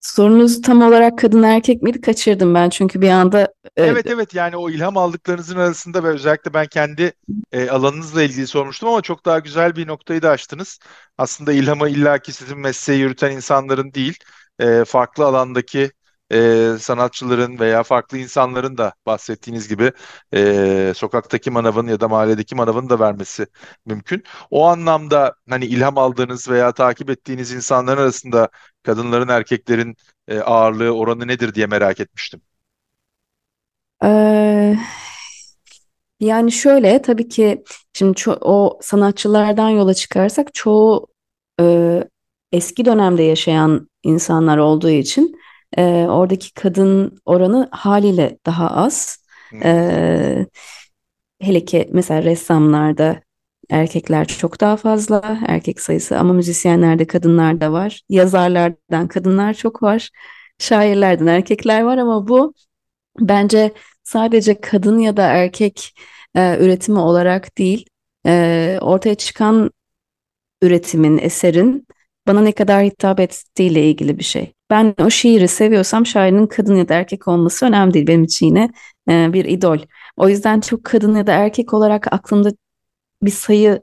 [0.00, 2.00] Sorunuz tam olarak kadın erkek miydi?
[2.00, 6.66] Kaçırdım ben çünkü bir anda Evet evet yani o ilham aldıklarınızın arasında ve özellikle ben
[6.66, 7.12] kendi
[7.52, 10.78] e, alanınızla ilgili sormuştum ama çok daha güzel bir noktayı da açtınız.
[11.18, 14.18] Aslında ilhamı illaki sizin mesleği yürüten insanların değil,
[14.58, 15.90] e, farklı alandaki
[16.32, 19.92] e, sanatçıların veya farklı insanların da bahsettiğiniz gibi
[20.34, 23.46] e, sokaktaki manavın ya da mahalledeki manavın da vermesi
[23.86, 24.24] mümkün.
[24.50, 28.48] O anlamda hani ilham aldığınız veya takip ettiğiniz insanların arasında
[28.82, 29.96] kadınların erkeklerin
[30.28, 32.40] e, ağırlığı oranı nedir diye merak etmiştim.
[34.04, 34.76] Ee,
[36.20, 37.64] yani şöyle tabii ki
[37.94, 41.06] şimdi o sanatçılardan yola çıkarsak çoğu
[41.60, 42.04] e,
[42.52, 45.36] eski dönemde yaşayan insanlar olduğu için
[45.76, 49.24] e, oradaki kadın oranı haliyle daha az.
[49.64, 50.46] E,
[51.40, 53.20] hele ki mesela ressamlarda
[53.70, 58.02] erkekler çok daha fazla erkek sayısı ama müzisyenlerde kadınlar da var.
[58.08, 60.10] Yazarlardan kadınlar çok var.
[60.58, 62.54] Şairlerden erkekler var ama bu
[63.20, 63.72] bence
[64.04, 65.94] sadece kadın ya da erkek
[66.34, 67.86] e, üretimi olarak değil
[68.26, 69.70] e, ortaya çıkan
[70.62, 71.86] üretimin, eserin
[72.28, 74.52] bana ne kadar hitap ettiğiyle ilgili bir şey.
[74.70, 78.70] Ben o şiiri seviyorsam şairin kadın ya da erkek olması önemli değil benim için yine
[79.10, 79.78] e, bir idol.
[80.16, 82.52] O yüzden çok kadın ya da erkek olarak aklımda
[83.22, 83.82] bir sayı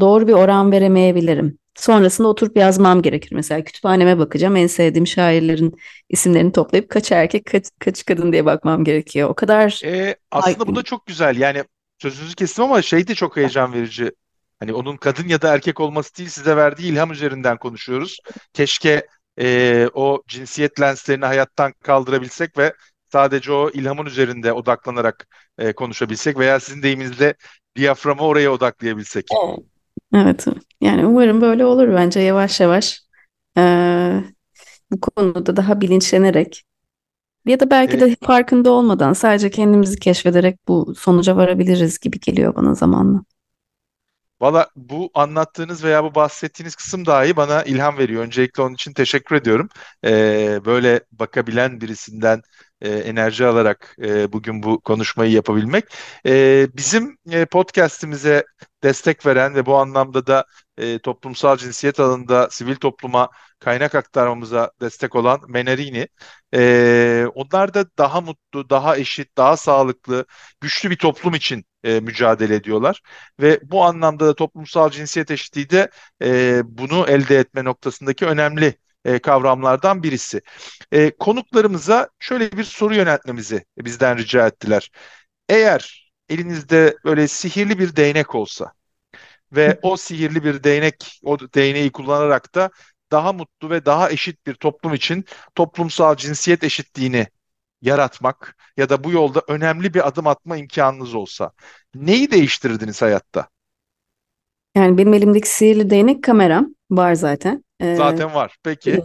[0.00, 1.58] doğru bir oran veremeyebilirim.
[1.74, 3.32] Sonrasında oturup yazmam gerekir.
[3.32, 4.56] Mesela kütüphaneme bakacağım.
[4.56, 5.74] En sevdiğim şairlerin
[6.08, 9.28] isimlerini toplayıp kaç erkek kaç, kaç kadın diye bakmam gerekiyor.
[9.28, 9.80] O kadar...
[9.84, 11.36] Ee, aslında bu da çok güzel.
[11.36, 11.64] Yani
[11.98, 14.12] sözünüzü kestim ama şey de çok heyecan verici.
[14.62, 18.18] Hani onun kadın ya da erkek olması değil size verdiği ilham üzerinden konuşuyoruz.
[18.52, 19.06] Keşke
[19.40, 22.72] e, o cinsiyet lenslerini hayattan kaldırabilsek ve
[23.12, 25.26] sadece o ilhamın üzerinde odaklanarak
[25.58, 27.34] e, konuşabilsek veya sizin deyiminizle
[27.76, 29.26] diyaframı oraya odaklayabilsek.
[30.14, 30.46] Evet,
[30.80, 33.00] yani umarım böyle olur bence yavaş yavaş
[33.58, 33.62] e,
[34.90, 36.62] bu konuda daha bilinçlenerek
[37.46, 42.74] ya da belki de farkında olmadan sadece kendimizi keşfederek bu sonuca varabiliriz gibi geliyor bana
[42.74, 43.20] zamanla.
[44.42, 48.22] Valla bu anlattığınız veya bu bahsettiğiniz kısım dahi bana ilham veriyor.
[48.22, 49.68] Öncelikle onun için teşekkür ediyorum.
[50.04, 52.42] Ee, böyle bakabilen birisinden
[52.80, 55.84] e, enerji alarak e, bugün bu konuşmayı yapabilmek.
[56.26, 58.44] E, bizim e, podcast'imize
[58.82, 60.44] destek veren ve bu anlamda da
[60.78, 66.08] e, toplumsal cinsiyet alanında sivil topluma kaynak aktarmamıza destek olan Menarini.
[66.54, 70.26] E, onlar da daha mutlu, daha eşit, daha sağlıklı,
[70.60, 73.00] güçlü bir toplum için e, mücadele ediyorlar.
[73.40, 75.90] Ve bu anlamda da toplumsal cinsiyet eşitliği de
[76.22, 80.40] e, bunu elde etme noktasındaki önemli e, kavramlardan birisi.
[80.92, 84.90] E, konuklarımıza şöyle bir soru yöneltmemizi bizden rica ettiler.
[85.48, 88.72] Eğer elinizde böyle sihirli bir değnek olsa
[89.52, 92.70] ve o sihirli bir değnek, o değneği kullanarak da
[93.12, 97.26] daha mutlu ve daha eşit bir toplum için toplumsal cinsiyet eşitliğini
[97.82, 101.52] yaratmak ya da bu yolda önemli bir adım atma imkanınız olsa
[101.94, 103.48] neyi değiştirirdiniz hayatta?
[104.74, 107.64] Yani benim elimdeki sihirli değnek kameram var zaten.
[107.80, 108.56] Ee, Zaten var.
[108.62, 109.00] Peki.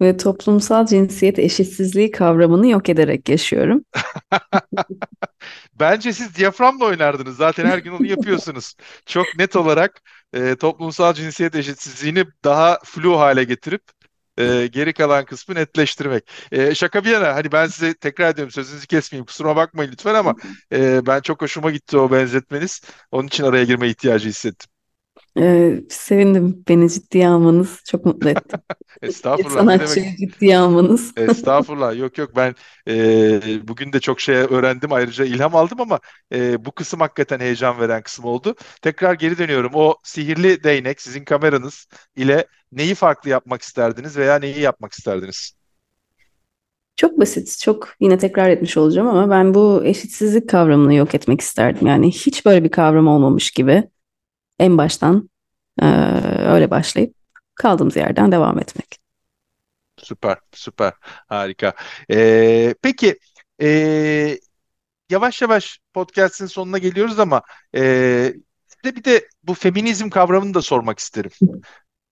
[0.00, 3.84] Ve toplumsal cinsiyet eşitsizliği kavramını yok ederek yaşıyorum.
[5.80, 7.36] Bence siz diyaframla oynardınız.
[7.36, 8.74] Zaten her gün onu yapıyorsunuz.
[9.06, 10.02] Çok net olarak
[10.32, 13.82] e, toplumsal cinsiyet eşitsizliğini daha flu hale getirip
[14.38, 16.30] e, geri kalan kısmı netleştirmek.
[16.52, 20.34] E, şaka bir yana hani ben size tekrar ediyorum sözünüzü kesmeyeyim kusuruma bakmayın lütfen ama
[20.72, 22.80] e, ben çok hoşuma gitti o benzetmeniz.
[23.10, 24.73] Onun için araya girme ihtiyacı hissettim.
[25.38, 27.80] Ee, sevindim beni ciddiye almanız.
[27.84, 28.56] Çok mutlu etti.
[29.02, 29.50] Estağfurullah.
[29.50, 30.18] Sanatçıyı demek?
[30.18, 31.12] ciddiye almanız.
[31.16, 31.96] Estağfurullah.
[31.98, 32.54] Yok yok ben
[32.88, 34.92] e, bugün de çok şey öğrendim.
[34.92, 36.00] Ayrıca ilham aldım ama
[36.34, 38.54] e, bu kısım hakikaten heyecan veren kısım oldu.
[38.82, 39.72] Tekrar geri dönüyorum.
[39.74, 45.52] O sihirli değnek sizin kameranız ile neyi farklı yapmak isterdiniz veya neyi yapmak isterdiniz?
[46.96, 51.86] Çok basit, çok yine tekrar etmiş olacağım ama ben bu eşitsizlik kavramını yok etmek isterdim.
[51.86, 53.84] Yani hiç böyle bir kavram olmamış gibi
[54.58, 55.30] en baştan
[55.82, 55.86] e,
[56.46, 57.14] öyle başlayıp
[57.54, 58.98] kaldığımız yerden devam etmek.
[59.96, 60.92] Süper, süper,
[61.28, 61.74] harika.
[62.10, 63.18] Ee, peki,
[63.62, 64.38] ee,
[65.10, 67.42] yavaş yavaş podcast'in sonuna geliyoruz ama
[67.74, 71.30] size bir de bu feminizm kavramını da sormak isterim.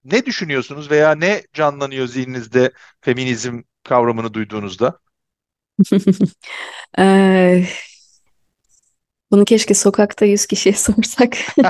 [0.04, 4.98] Ne düşünüyorsunuz veya ne canlanıyor zihninizde feminizm kavramını duyduğunuzda?
[6.98, 7.64] Ee,
[9.32, 11.36] bunu keşke sokakta yüz kişiye sorsak.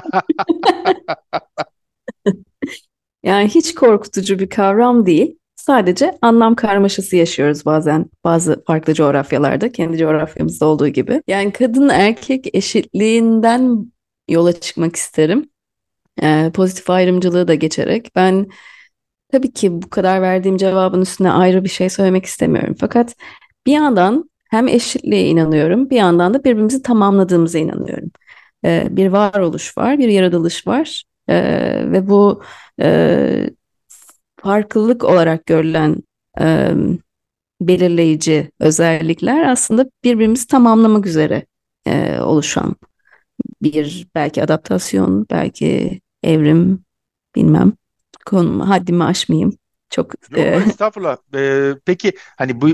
[3.25, 5.39] Yani hiç korkutucu bir kavram değil.
[5.57, 11.23] Sadece anlam karmaşası yaşıyoruz bazen bazı farklı coğrafyalarda, kendi coğrafyamızda olduğu gibi.
[11.27, 13.93] Yani kadın erkek eşitliğinden
[14.29, 15.51] yola çıkmak isterim.
[16.23, 18.11] Ee, pozitif ayrımcılığı da geçerek.
[18.17, 18.49] Ben
[19.33, 22.77] tabii ki bu kadar verdiğim cevabın üstüne ayrı bir şey söylemek istemiyorum.
[22.81, 23.17] Fakat
[23.67, 28.11] bir yandan hem eşitliğe inanıyorum, bir yandan da birbirimizi tamamladığımıza inanıyorum.
[28.65, 31.05] Ee, bir varoluş var, bir yaratılış var.
[31.29, 32.43] Ee, ve bu
[32.81, 33.51] e,
[34.41, 35.97] farklılık olarak görülen
[36.41, 36.73] e,
[37.61, 41.47] belirleyici özellikler aslında birbirimizi tamamlamak üzere
[41.87, 42.77] e, oluşan
[43.63, 46.85] bir belki adaptasyon, belki evrim,
[47.37, 47.73] bilmem.
[48.27, 49.57] Konumu haddimi aşmayayım.
[49.91, 51.17] Çok Yok, e, estağfurullah.
[51.35, 52.69] Ee, peki hani bu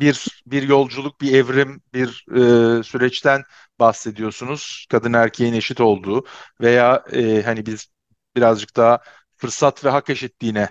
[0.00, 2.26] bir bir yolculuk, bir evrim, bir
[2.80, 3.42] e, süreçten
[3.80, 4.86] bahsediyorsunuz.
[4.90, 6.24] Kadın erkeğin eşit olduğu
[6.60, 7.86] veya e, hani biz
[8.36, 8.98] birazcık daha
[9.36, 10.68] fırsat ve hak eşitliğine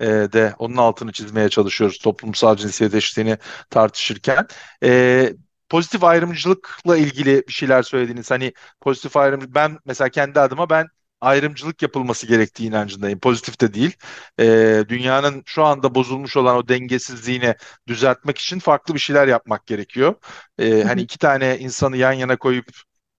[0.00, 3.38] e, de onun altını çizmeye çalışıyoruz toplumsal cinsiyet eşitliğini
[3.70, 4.46] tartışırken.
[4.84, 5.32] E,
[5.68, 8.30] pozitif ayrımcılıkla ilgili bir şeyler söylediniz.
[8.30, 10.86] Hani pozitif ayrım ben mesela kendi adıma ben
[11.20, 13.20] ayrımcılık yapılması gerektiği inancındayım.
[13.20, 13.96] Pozitif de değil.
[14.40, 14.44] E,
[14.88, 17.54] dünyanın şu anda bozulmuş olan o dengesizliğini
[17.88, 20.14] düzeltmek için farklı bir şeyler yapmak gerekiyor.
[20.58, 22.66] E, hani iki tane insanı yan yana koyup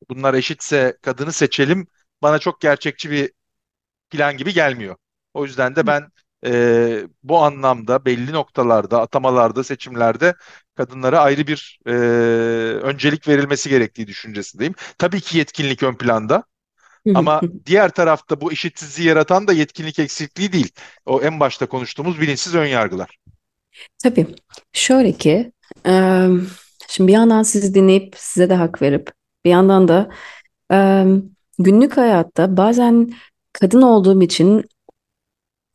[0.10, 1.88] bunlar eşitse kadını seçelim
[2.22, 3.32] bana çok gerçekçi bir
[4.10, 4.96] plan gibi gelmiyor.
[5.34, 6.10] O yüzden de ben
[6.46, 10.36] e, bu anlamda belli noktalarda, atamalarda, seçimlerde
[10.76, 11.92] kadınlara ayrı bir e,
[12.82, 14.74] öncelik verilmesi gerektiği düşüncesindeyim.
[14.98, 16.44] Tabii ki yetkinlik ön planda.
[17.16, 20.72] Ama diğer tarafta bu eşitsizliği yaratan da yetkinlik eksikliği değil.
[21.06, 23.18] O en başta konuştuğumuz bilinçsiz önyargılar.
[24.04, 24.28] Tabii.
[24.74, 25.52] Şöyle ki,
[25.86, 26.26] e,
[26.88, 29.12] şimdi bir yandan sizi dinleyip size de hak verip,
[29.46, 30.10] bir yandan da
[30.74, 31.06] e,
[31.60, 33.14] günlük hayatta bazen
[33.54, 34.66] kadın olduğum için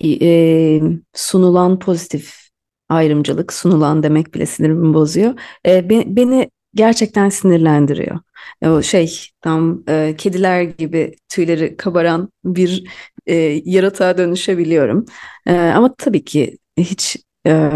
[0.05, 0.81] e,
[1.14, 2.47] sunulan pozitif
[2.89, 5.35] ayrımcılık, sunulan demek bile sinirimi bozuyor.
[5.66, 8.18] E, be, beni gerçekten sinirlendiriyor.
[8.62, 12.85] E, o şey tam e, kediler gibi tüyleri kabaran bir
[13.27, 15.07] e, yaratığa dönüşebiliyorum.
[15.47, 17.16] E, ama tabii ki hiç
[17.47, 17.70] e,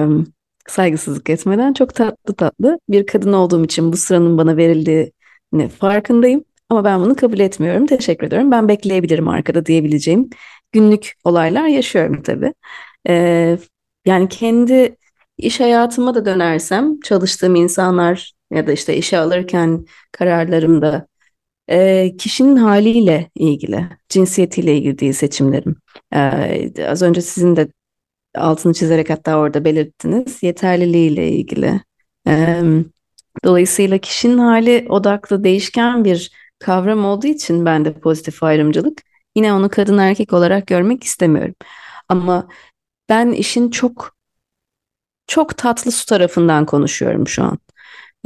[0.68, 6.44] saygısızlık etmeden çok tatlı tatlı bir kadın olduğum için bu sıranın bana verildiğini farkındayım.
[6.68, 7.86] Ama ben bunu kabul etmiyorum.
[7.86, 8.51] Teşekkür ediyorum.
[8.51, 10.30] Ben bekleyebilirim arkada diyebileceğim
[10.72, 12.55] günlük olaylar yaşıyorum tabii.
[13.09, 13.59] Ee,
[14.07, 14.96] yani kendi
[15.38, 21.07] iş hayatıma da dönersem çalıştığım insanlar ya da işte işe alırken kararlarımda
[21.70, 25.76] e, kişinin haliyle ilgili, cinsiyetiyle ilgili değil seçimlerim.
[26.14, 27.68] Ee, az önce sizin de
[28.34, 31.80] altını çizerek hatta orada belirttiniz yeterliliğiyle ilgili.
[32.28, 32.62] Ee,
[33.44, 39.03] dolayısıyla kişinin hali odaklı değişken bir kavram olduğu için ben de pozitif ayrımcılık
[39.36, 41.55] yine onu kadın erkek olarak görmek istemiyorum.
[42.09, 42.48] Ama
[43.09, 44.16] ben işin çok
[45.26, 47.59] çok tatlı su tarafından konuşuyorum şu an.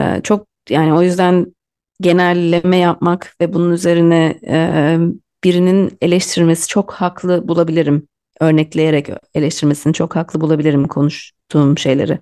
[0.00, 1.54] Ee, çok yani o yüzden
[2.00, 4.98] genelleme yapmak ve bunun üzerine e,
[5.44, 8.08] birinin eleştirmesi çok haklı bulabilirim.
[8.40, 12.18] Örnekleyerek eleştirmesini çok haklı bulabilirim konuştuğum şeyleri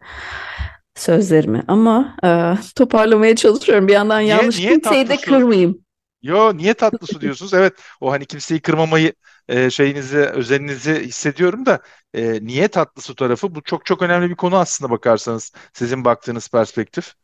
[0.94, 2.28] sözlerimi ama e,
[2.76, 3.88] toparlamaya çalışıyorum.
[3.88, 5.78] Bir yandan Niye, yanlış niye kimseyi de kırmayayım.
[6.22, 7.54] Yo niye tatlı su diyorsunuz?
[7.54, 9.12] Evet o hani kimseyi kırmamayı
[9.48, 11.80] e, şeyinizi özeninizi hissediyorum da
[12.14, 13.54] e, niye tatlı su tarafı?
[13.54, 17.14] Bu çok çok önemli bir konu aslında bakarsanız sizin baktığınız perspektif.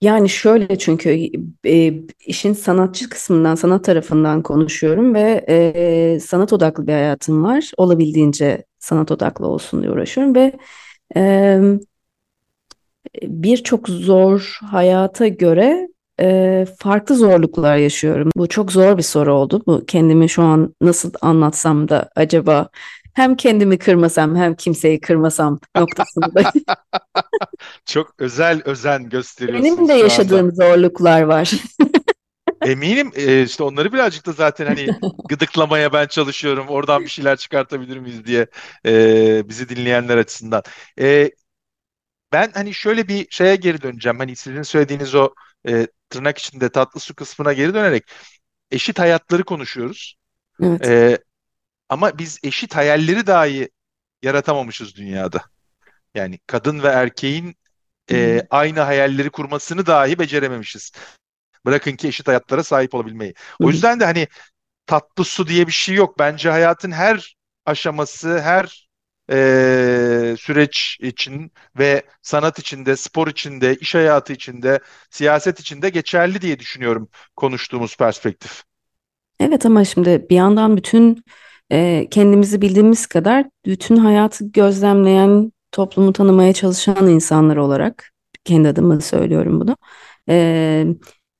[0.00, 1.30] Yani şöyle çünkü
[1.66, 1.92] e,
[2.26, 7.72] işin sanatçı kısmından, sanat tarafından konuşuyorum ve e, sanat odaklı bir hayatım var.
[7.76, 10.52] Olabildiğince sanat odaklı olsun diye uğraşıyorum ve
[11.16, 11.60] e,
[13.22, 15.88] birçok zor hayata göre
[16.20, 18.30] e, farklı zorluklar yaşıyorum.
[18.36, 19.62] Bu çok zor bir soru oldu.
[19.66, 22.68] Bu kendimi şu an nasıl anlatsam da acaba
[23.14, 26.52] hem kendimi kırmasam hem kimseyi kırmasam noktasında.
[27.86, 30.04] Çok özel özen Benim gösteriyorsunuz de şu anda.
[30.04, 31.52] yaşadığım zorluklar var.
[32.64, 33.12] Eminim
[33.44, 34.88] işte onları birazcık da zaten hani
[35.28, 36.66] gıdıklamaya ben çalışıyorum.
[36.68, 38.46] Oradan bir şeyler çıkartabilir miyiz diye
[39.48, 40.62] bizi dinleyenler açısından.
[42.32, 44.18] Ben hani şöyle bir şeye geri döneceğim.
[44.18, 45.34] Hani sizin söylediğiniz o
[46.10, 48.04] tırnak içinde tatlı su kısmına geri dönerek
[48.70, 50.14] eşit hayatları konuşuyoruz.
[50.62, 51.20] Evet.
[51.94, 53.68] Ama biz eşit hayalleri dahi
[54.22, 55.42] yaratamamışız dünyada.
[56.14, 57.56] Yani kadın ve erkeğin
[58.10, 60.92] e, aynı hayalleri kurmasını dahi becerememişiz.
[61.66, 63.34] Bırakın ki eşit hayatlara sahip olabilmeyi.
[63.60, 64.28] O yüzden de hani
[64.86, 66.18] tatlı su diye bir şey yok.
[66.18, 67.36] Bence hayatın her
[67.66, 68.88] aşaması, her
[69.30, 69.36] e,
[70.38, 74.80] süreç için ve sanat içinde, spor içinde, iş hayatı içinde,
[75.10, 78.64] siyaset içinde geçerli diye düşünüyorum konuştuğumuz perspektif.
[79.40, 81.24] Evet ama şimdi bir yandan bütün
[81.72, 88.12] e, kendimizi bildiğimiz kadar bütün hayatı gözlemleyen, toplumu tanımaya çalışan insanlar olarak
[88.44, 89.76] kendi adıma söylüyorum bunu.
[90.28, 90.86] E,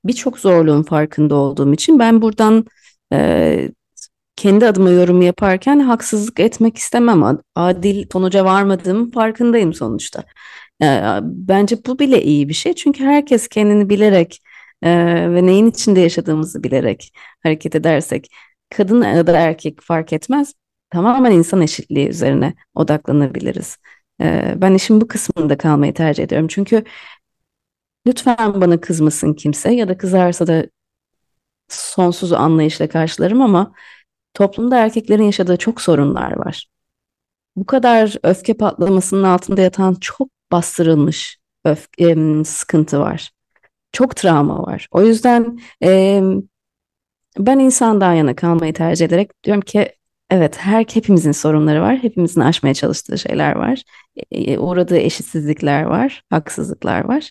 [0.04, 2.64] birçok zorluğun farkında olduğum için ben buradan
[3.12, 3.70] e,
[4.36, 7.38] kendi adıma yorum yaparken haksızlık etmek istemem.
[7.54, 10.24] Adil sonuca varmadığım farkındayım sonuçta.
[10.82, 10.86] E,
[11.22, 14.40] bence bu bile iyi bir şey çünkü herkes kendini bilerek
[14.82, 14.90] e,
[15.34, 17.12] ve neyin içinde yaşadığımızı bilerek
[17.42, 18.30] hareket edersek
[18.76, 20.54] kadın ya da erkek fark etmez
[20.90, 23.76] tamamen insan eşitliği üzerine odaklanabiliriz.
[24.20, 26.84] E, ben işin bu kısmında kalmayı tercih ediyorum çünkü
[28.06, 30.66] Lütfen bana kızmasın kimse ya da kızarsa da
[31.68, 33.72] sonsuz anlayışla karşılarım ama
[34.34, 36.66] toplumda erkeklerin yaşadığı çok sorunlar var.
[37.56, 43.30] Bu kadar öfke patlamasının altında yatan çok bastırılmış öfke, sıkıntı var.
[43.92, 44.88] Çok travma var.
[44.90, 45.58] O yüzden
[47.38, 49.88] ben insandan yana kalmayı tercih ederek diyorum ki
[50.30, 51.98] evet her hepimizin sorunları var.
[52.02, 53.82] Hepimizin aşmaya çalıştığı şeyler var.
[54.30, 57.30] E, uğradığı eşitsizlikler var, haksızlıklar var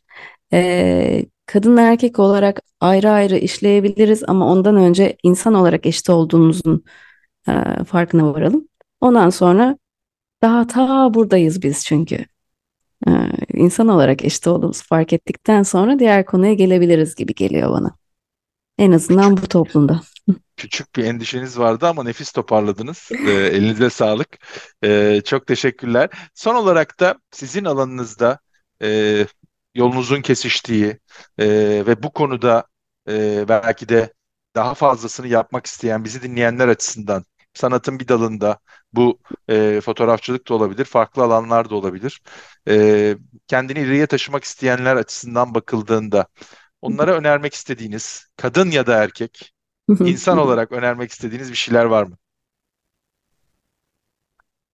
[0.54, 6.84] e, kadın erkek olarak ayrı ayrı işleyebiliriz ama ondan önce insan olarak eşit olduğumuzun
[7.48, 8.68] e, farkına varalım.
[9.02, 9.78] Ondan sonra
[10.42, 12.26] daha ta buradayız biz çünkü.
[13.08, 13.12] E,
[13.54, 17.96] insan olarak eşit olduğumuzu fark ettikten sonra diğer konuya gelebiliriz gibi geliyor bana.
[18.78, 20.02] En azından bu toplumda.
[20.58, 23.10] Küçük bir endişeniz vardı ama nefis toparladınız.
[23.12, 24.38] E, elinize sağlık.
[24.84, 26.10] E, çok teşekkürler.
[26.34, 28.40] Son olarak da sizin alanınızda
[28.82, 29.26] e,
[29.76, 31.00] yolunuzun kesiştiği
[31.38, 31.48] e,
[31.88, 32.68] ve bu konuda
[33.10, 34.14] e, belki de
[34.56, 38.60] daha fazlasını yapmak isteyen bizi dinleyenler açısından sanatın bir dalında
[38.94, 39.20] bu
[39.50, 42.22] e, fotoğrafçılık da olabilir, farklı alanlar da olabilir.
[42.70, 43.18] E,
[43.48, 46.28] kendini ileriye taşımak isteyenler açısından bakıldığında
[46.84, 49.54] onlara önermek istediğiniz kadın ya da erkek
[50.00, 52.18] insan olarak önermek istediğiniz bir şeyler var mı?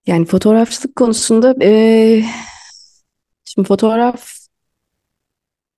[0.06, 2.22] Yani fotoğrafçılık konusunda e,
[3.44, 4.40] şimdi fotoğraf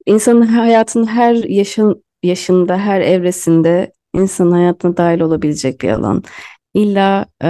[0.07, 6.22] İnsanın hayatının her yaşın, yaşında, her evresinde insanın hayatına dahil olabilecek bir alan.
[6.74, 7.47] İlla e,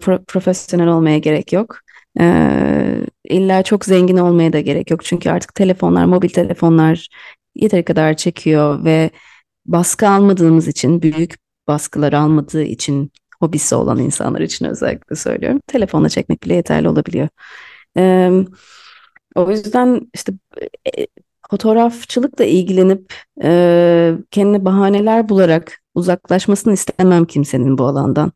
[0.00, 1.78] pro- profesyonel olmaya gerek yok.
[2.20, 2.24] E,
[3.24, 5.04] illa çok zengin olmaya da gerek yok.
[5.04, 7.08] Çünkü artık telefonlar, mobil telefonlar
[7.54, 9.10] yeteri kadar çekiyor ve
[9.66, 11.34] baskı almadığımız için, büyük
[11.68, 15.60] baskılar almadığı için hobisi olan insanlar için özellikle söylüyorum.
[15.66, 17.28] Telefonla çekmek bile yeterli olabiliyor.
[17.96, 18.30] E,
[19.34, 20.32] o yüzden işte
[20.98, 21.06] e,
[21.50, 28.32] fotoğrafçılıkla ilgilenip e, kendine bahaneler bularak uzaklaşmasını istemem kimsenin bu alandan.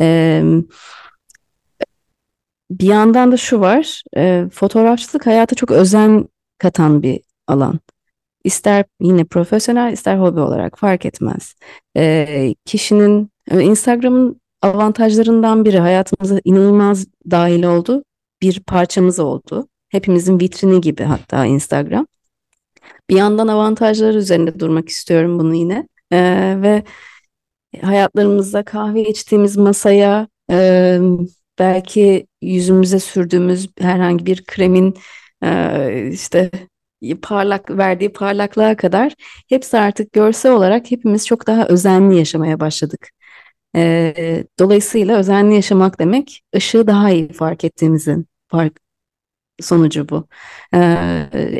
[0.00, 0.42] E,
[2.70, 7.80] bir yandan da şu var, e, fotoğrafçılık hayata çok özen katan bir alan.
[8.46, 11.54] İster yine profesyonel ister hobi olarak fark etmez.
[11.96, 18.04] E, kişinin e, Instagram'ın avantajlarından biri hayatımıza inanılmaz dahil oldu.
[18.42, 19.68] Bir parçamız oldu.
[19.88, 22.06] Hepimizin vitrini gibi hatta Instagram.
[23.10, 25.88] Bir yandan avantajlar üzerinde durmak istiyorum bunu yine.
[26.12, 26.82] Ee, ve
[27.82, 30.98] hayatlarımızda kahve içtiğimiz masaya e,
[31.58, 34.94] belki yüzümüze sürdüğümüz herhangi bir kremin
[35.44, 36.50] e, işte
[37.22, 39.14] parlak verdiği parlaklığa kadar
[39.48, 43.10] hepsi artık görsel olarak hepimiz çok daha özenli yaşamaya başladık.
[43.76, 48.80] E, dolayısıyla özenli yaşamak demek ışığı daha iyi fark ettiğimizin fark
[49.60, 50.28] sonucu bu.
[50.74, 50.78] Ee,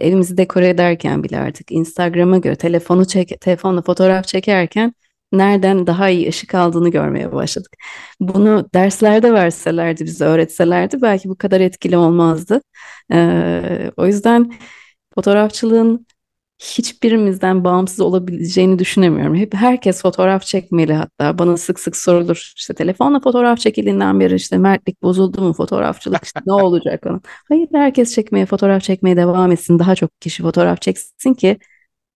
[0.00, 4.94] evimizi dekore ederken bile artık Instagram'a göre telefonu çek, telefonla fotoğraf çekerken
[5.32, 7.76] nereden daha iyi ışık aldığını görmeye başladık.
[8.20, 12.60] Bunu derslerde verselerdi, bize öğretselerdi belki bu kadar etkili olmazdı.
[13.12, 14.52] Ee, o yüzden
[15.16, 16.06] fotoğrafçılığın
[16.58, 19.34] hiçbirimizden bağımsız olabileceğini düşünemiyorum.
[19.34, 21.38] Hep herkes fotoğraf çekmeli hatta.
[21.38, 26.40] Bana sık sık sorulur işte telefonla fotoğraf çekildiğinden beri işte mertlik bozuldu mu fotoğrafçılık işte
[26.46, 27.22] ne olacak onun.
[27.48, 29.78] Hayır herkes çekmeye fotoğraf çekmeye devam etsin.
[29.78, 31.58] Daha çok kişi fotoğraf çeksin ki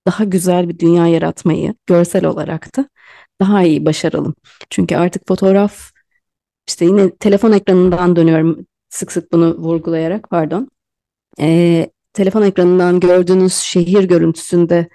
[0.07, 2.89] daha güzel bir dünya yaratmayı görsel olarak da
[3.41, 4.35] daha iyi başaralım.
[4.71, 5.91] Çünkü artık fotoğraf
[6.69, 10.69] işte yine telefon ekranından dönüyorum sık sık bunu vurgulayarak pardon.
[11.41, 14.89] Ee, telefon ekranından gördüğünüz şehir görüntüsünde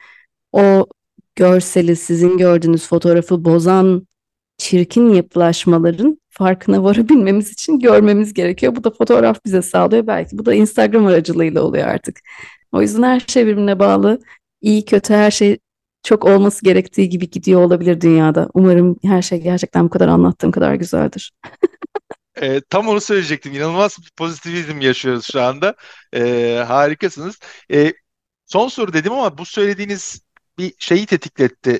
[0.51, 0.87] o
[1.35, 4.07] görseli sizin gördüğünüz fotoğrafı bozan
[4.57, 8.75] çirkin yapılaşmaların farkına varabilmemiz için görmemiz gerekiyor.
[8.75, 10.07] Bu da fotoğraf bize sağlıyor.
[10.07, 12.19] Belki bu da Instagram aracılığıyla oluyor artık.
[12.71, 14.19] O yüzden her şey birbirine bağlı.
[14.61, 15.57] İyi kötü her şey
[16.03, 18.49] çok olması gerektiği gibi gidiyor olabilir dünyada.
[18.53, 21.33] Umarım her şey gerçekten bu kadar anlattığım kadar güzeldir.
[22.41, 23.53] E, tam onu söyleyecektim.
[23.53, 25.75] İnanılmaz pozitivizm yaşıyoruz şu anda.
[26.13, 27.39] E, harikasınız.
[27.73, 27.93] E,
[28.45, 30.21] son soru dedim ama bu söylediğiniz
[30.57, 31.79] bir şeyi tetikletti.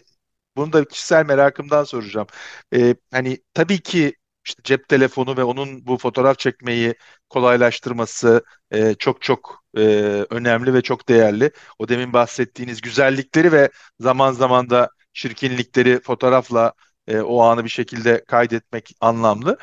[0.58, 2.28] Bunu da kişisel merakımdan soracağım.
[2.76, 4.14] E, hani tabii ki
[4.46, 6.96] işte cep telefonu ve onun bu fotoğraf çekmeyi
[7.30, 9.82] kolaylaştırması e, çok çok e,
[10.30, 11.52] önemli ve çok değerli.
[11.80, 16.74] O demin bahsettiğiniz güzellikleri ve zaman zaman da çirkinlikleri fotoğrafla
[17.08, 19.58] e, o anı bir şekilde kaydetmek anlamlı.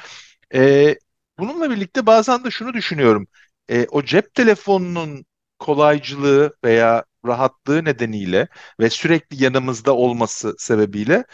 [0.55, 0.96] E,
[1.38, 3.26] bununla birlikte bazen de şunu düşünüyorum.
[3.70, 5.26] E, o cep telefonunun
[5.59, 8.48] kolaycılığı veya rahatlığı nedeniyle
[8.80, 11.24] ve sürekli yanımızda olması sebebiyle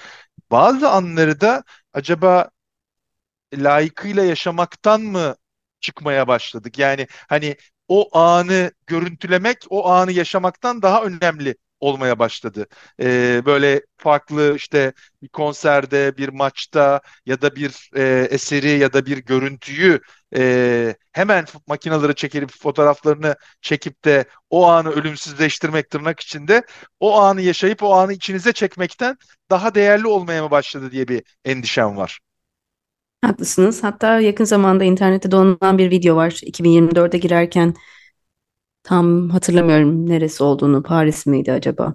[0.52, 1.64] bazı anları da
[1.94, 2.50] acaba
[3.54, 5.36] layıkıyla yaşamaktan mı
[5.80, 6.78] çıkmaya başladık?
[6.78, 7.56] Yani hani
[7.88, 12.66] o anı görüntülemek, o anı yaşamaktan daha önemli olmaya başladı.
[13.02, 19.06] Ee, böyle farklı işte bir konserde, bir maçta ya da bir e, eseri ya da
[19.06, 20.00] bir görüntüyü
[20.36, 26.62] e, hemen makinaları çekip fotoğraflarını çekip de o anı ölümsüzleştirmek tırnak içinde
[27.00, 29.16] o anı yaşayıp o anı içinize çekmekten
[29.50, 32.20] daha değerli olmaya mı başladı diye bir endişem var.
[33.22, 33.84] Haklısınız.
[33.84, 36.38] Hatta yakın zamanda internette dolanılan bir video var.
[36.42, 37.74] 2024'e girerken
[38.82, 40.82] tam hatırlamıyorum neresi olduğunu.
[40.82, 41.94] Paris miydi acaba?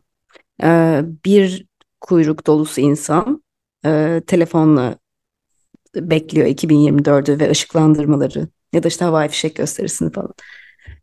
[0.64, 1.66] Ee, bir
[2.02, 3.44] kuyruk dolusu insan
[3.86, 4.96] e, telefonla
[5.96, 10.34] bekliyor 2024'ü ve ışıklandırmaları ya da işte havai fişek gösterisini falan.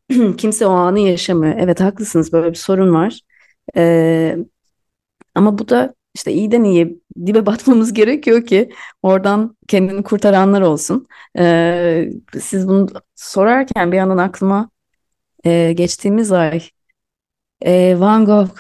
[0.37, 1.55] Kimse o anı yaşamıyor.
[1.59, 3.21] Evet haklısınız böyle bir sorun var.
[3.77, 4.37] Ee,
[5.35, 6.95] ama bu da işte iyiden iyiye
[7.27, 8.71] dibe batmamız gerekiyor ki
[9.03, 11.07] oradan kendini kurtaranlar olsun.
[11.39, 12.11] Ee,
[12.41, 14.71] siz bunu sorarken bir yandan aklıma
[15.45, 16.63] e, geçtiğimiz ay
[17.67, 18.51] e, Van Gogh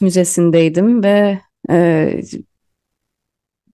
[0.00, 2.20] Müzesi'ndeydim ve e,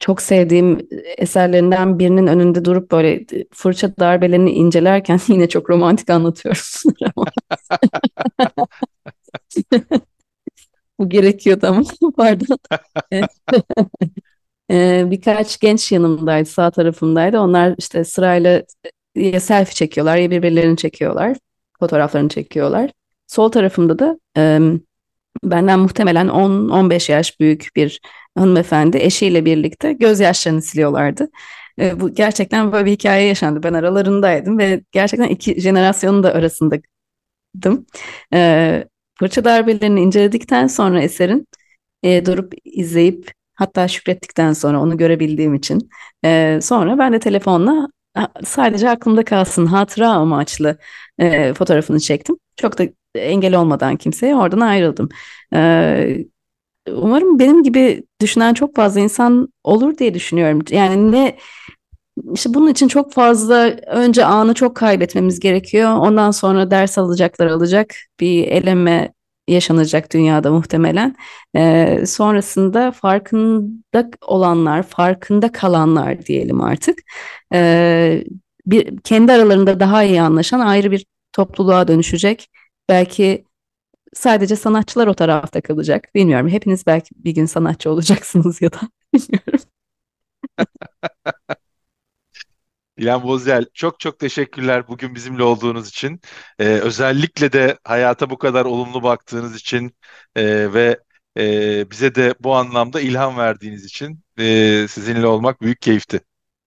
[0.00, 0.88] çok sevdiğim
[1.18, 6.62] eserlerinden birinin önünde durup böyle fırça darbelerini incelerken yine çok romantik anlatıyorum.
[10.98, 11.82] Bu gerekiyordu ama
[12.16, 12.58] pardon.
[14.70, 17.38] Ee, birkaç genç yanımdaydı, sağ tarafımdaydı.
[17.40, 18.62] Onlar işte sırayla
[19.14, 21.36] ya selfie çekiyorlar ya birbirlerini çekiyorlar.
[21.83, 22.91] Fotoğraflarını çekiyorlar.
[23.26, 24.61] Sol tarafımda da e,
[25.45, 28.01] benden muhtemelen 10-15 yaş büyük bir
[28.39, 31.28] hanımefendi eşiyle birlikte gözyaşlarını siliyorlardı.
[31.78, 33.62] E, bu gerçekten böyle bir hikaye yaşandı.
[33.62, 37.87] Ben aralarındaydım ve gerçekten iki jenerasyonun da arasındaydım.
[38.35, 38.85] E,
[39.18, 41.47] fırça darbelerini inceledikten sonra eserin
[42.03, 45.91] e, durup izleyip hatta şükrettikten sonra onu görebildiğim için
[46.24, 47.89] e, sonra ben de telefonla
[48.44, 50.78] sadece aklımda kalsın hatıra amaçlı
[51.18, 52.36] e, fotoğrafını çektim.
[52.56, 52.84] Çok da
[53.14, 55.08] engel olmadan kimseye oradan ayrıldım.
[55.54, 56.26] E,
[56.90, 60.62] umarım benim gibi düşünen çok fazla insan olur diye düşünüyorum.
[60.70, 61.38] Yani ne
[62.34, 63.56] işte bunun için çok fazla
[63.86, 65.90] önce anı çok kaybetmemiz gerekiyor.
[65.96, 67.94] Ondan sonra ders alacaklar alacak.
[68.20, 69.12] Bir eleme
[69.49, 71.16] yaşanacak dünyada muhtemelen.
[71.57, 76.99] Ee, sonrasında farkında olanlar, farkında kalanlar diyelim artık.
[77.55, 78.24] Ee,
[78.66, 82.49] bir kendi aralarında daha iyi anlaşan ayrı bir topluluğa dönüşecek.
[82.88, 83.45] Belki
[84.14, 86.09] sadece sanatçılar o tarafta kalacak.
[86.14, 86.49] Bilmiyorum.
[86.49, 88.80] Hepiniz belki bir gün sanatçı olacaksınız ya da
[89.14, 89.61] bilmiyorum.
[93.03, 96.20] İlhan Bozyel çok çok teşekkürler bugün bizimle olduğunuz için.
[96.59, 99.96] Ee, özellikle de hayata bu kadar olumlu baktığınız için
[100.36, 100.98] e, ve
[101.38, 106.20] e, bize de bu anlamda ilham verdiğiniz için e, sizinle olmak büyük keyifti.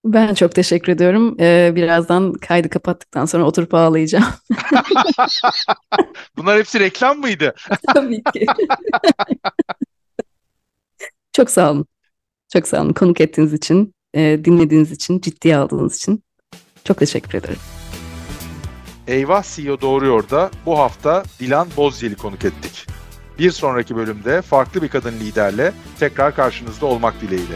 [0.06, 1.36] Ben çok teşekkür ediyorum.
[1.40, 4.34] Ee, birazdan kaydı kapattıktan sonra oturup ağlayacağım.
[6.38, 7.56] Bunlar hepsi reklam mıydı?
[7.94, 8.46] Tabii ki.
[11.34, 11.86] çok sağ olun.
[12.54, 16.25] Çok sağ olun konuk ettiğiniz için, e, dinlediğiniz için, ciddiye aldığınız için.
[16.86, 17.60] Çok teşekkür ederim.
[19.08, 22.88] Eyvah CEO Doğruyor da bu hafta Dilan Bozyel'i konuk ettik.
[23.40, 27.56] Bir sonraki bölümde farklı bir kadın liderle tekrar karşınızda olmak dileğiyle.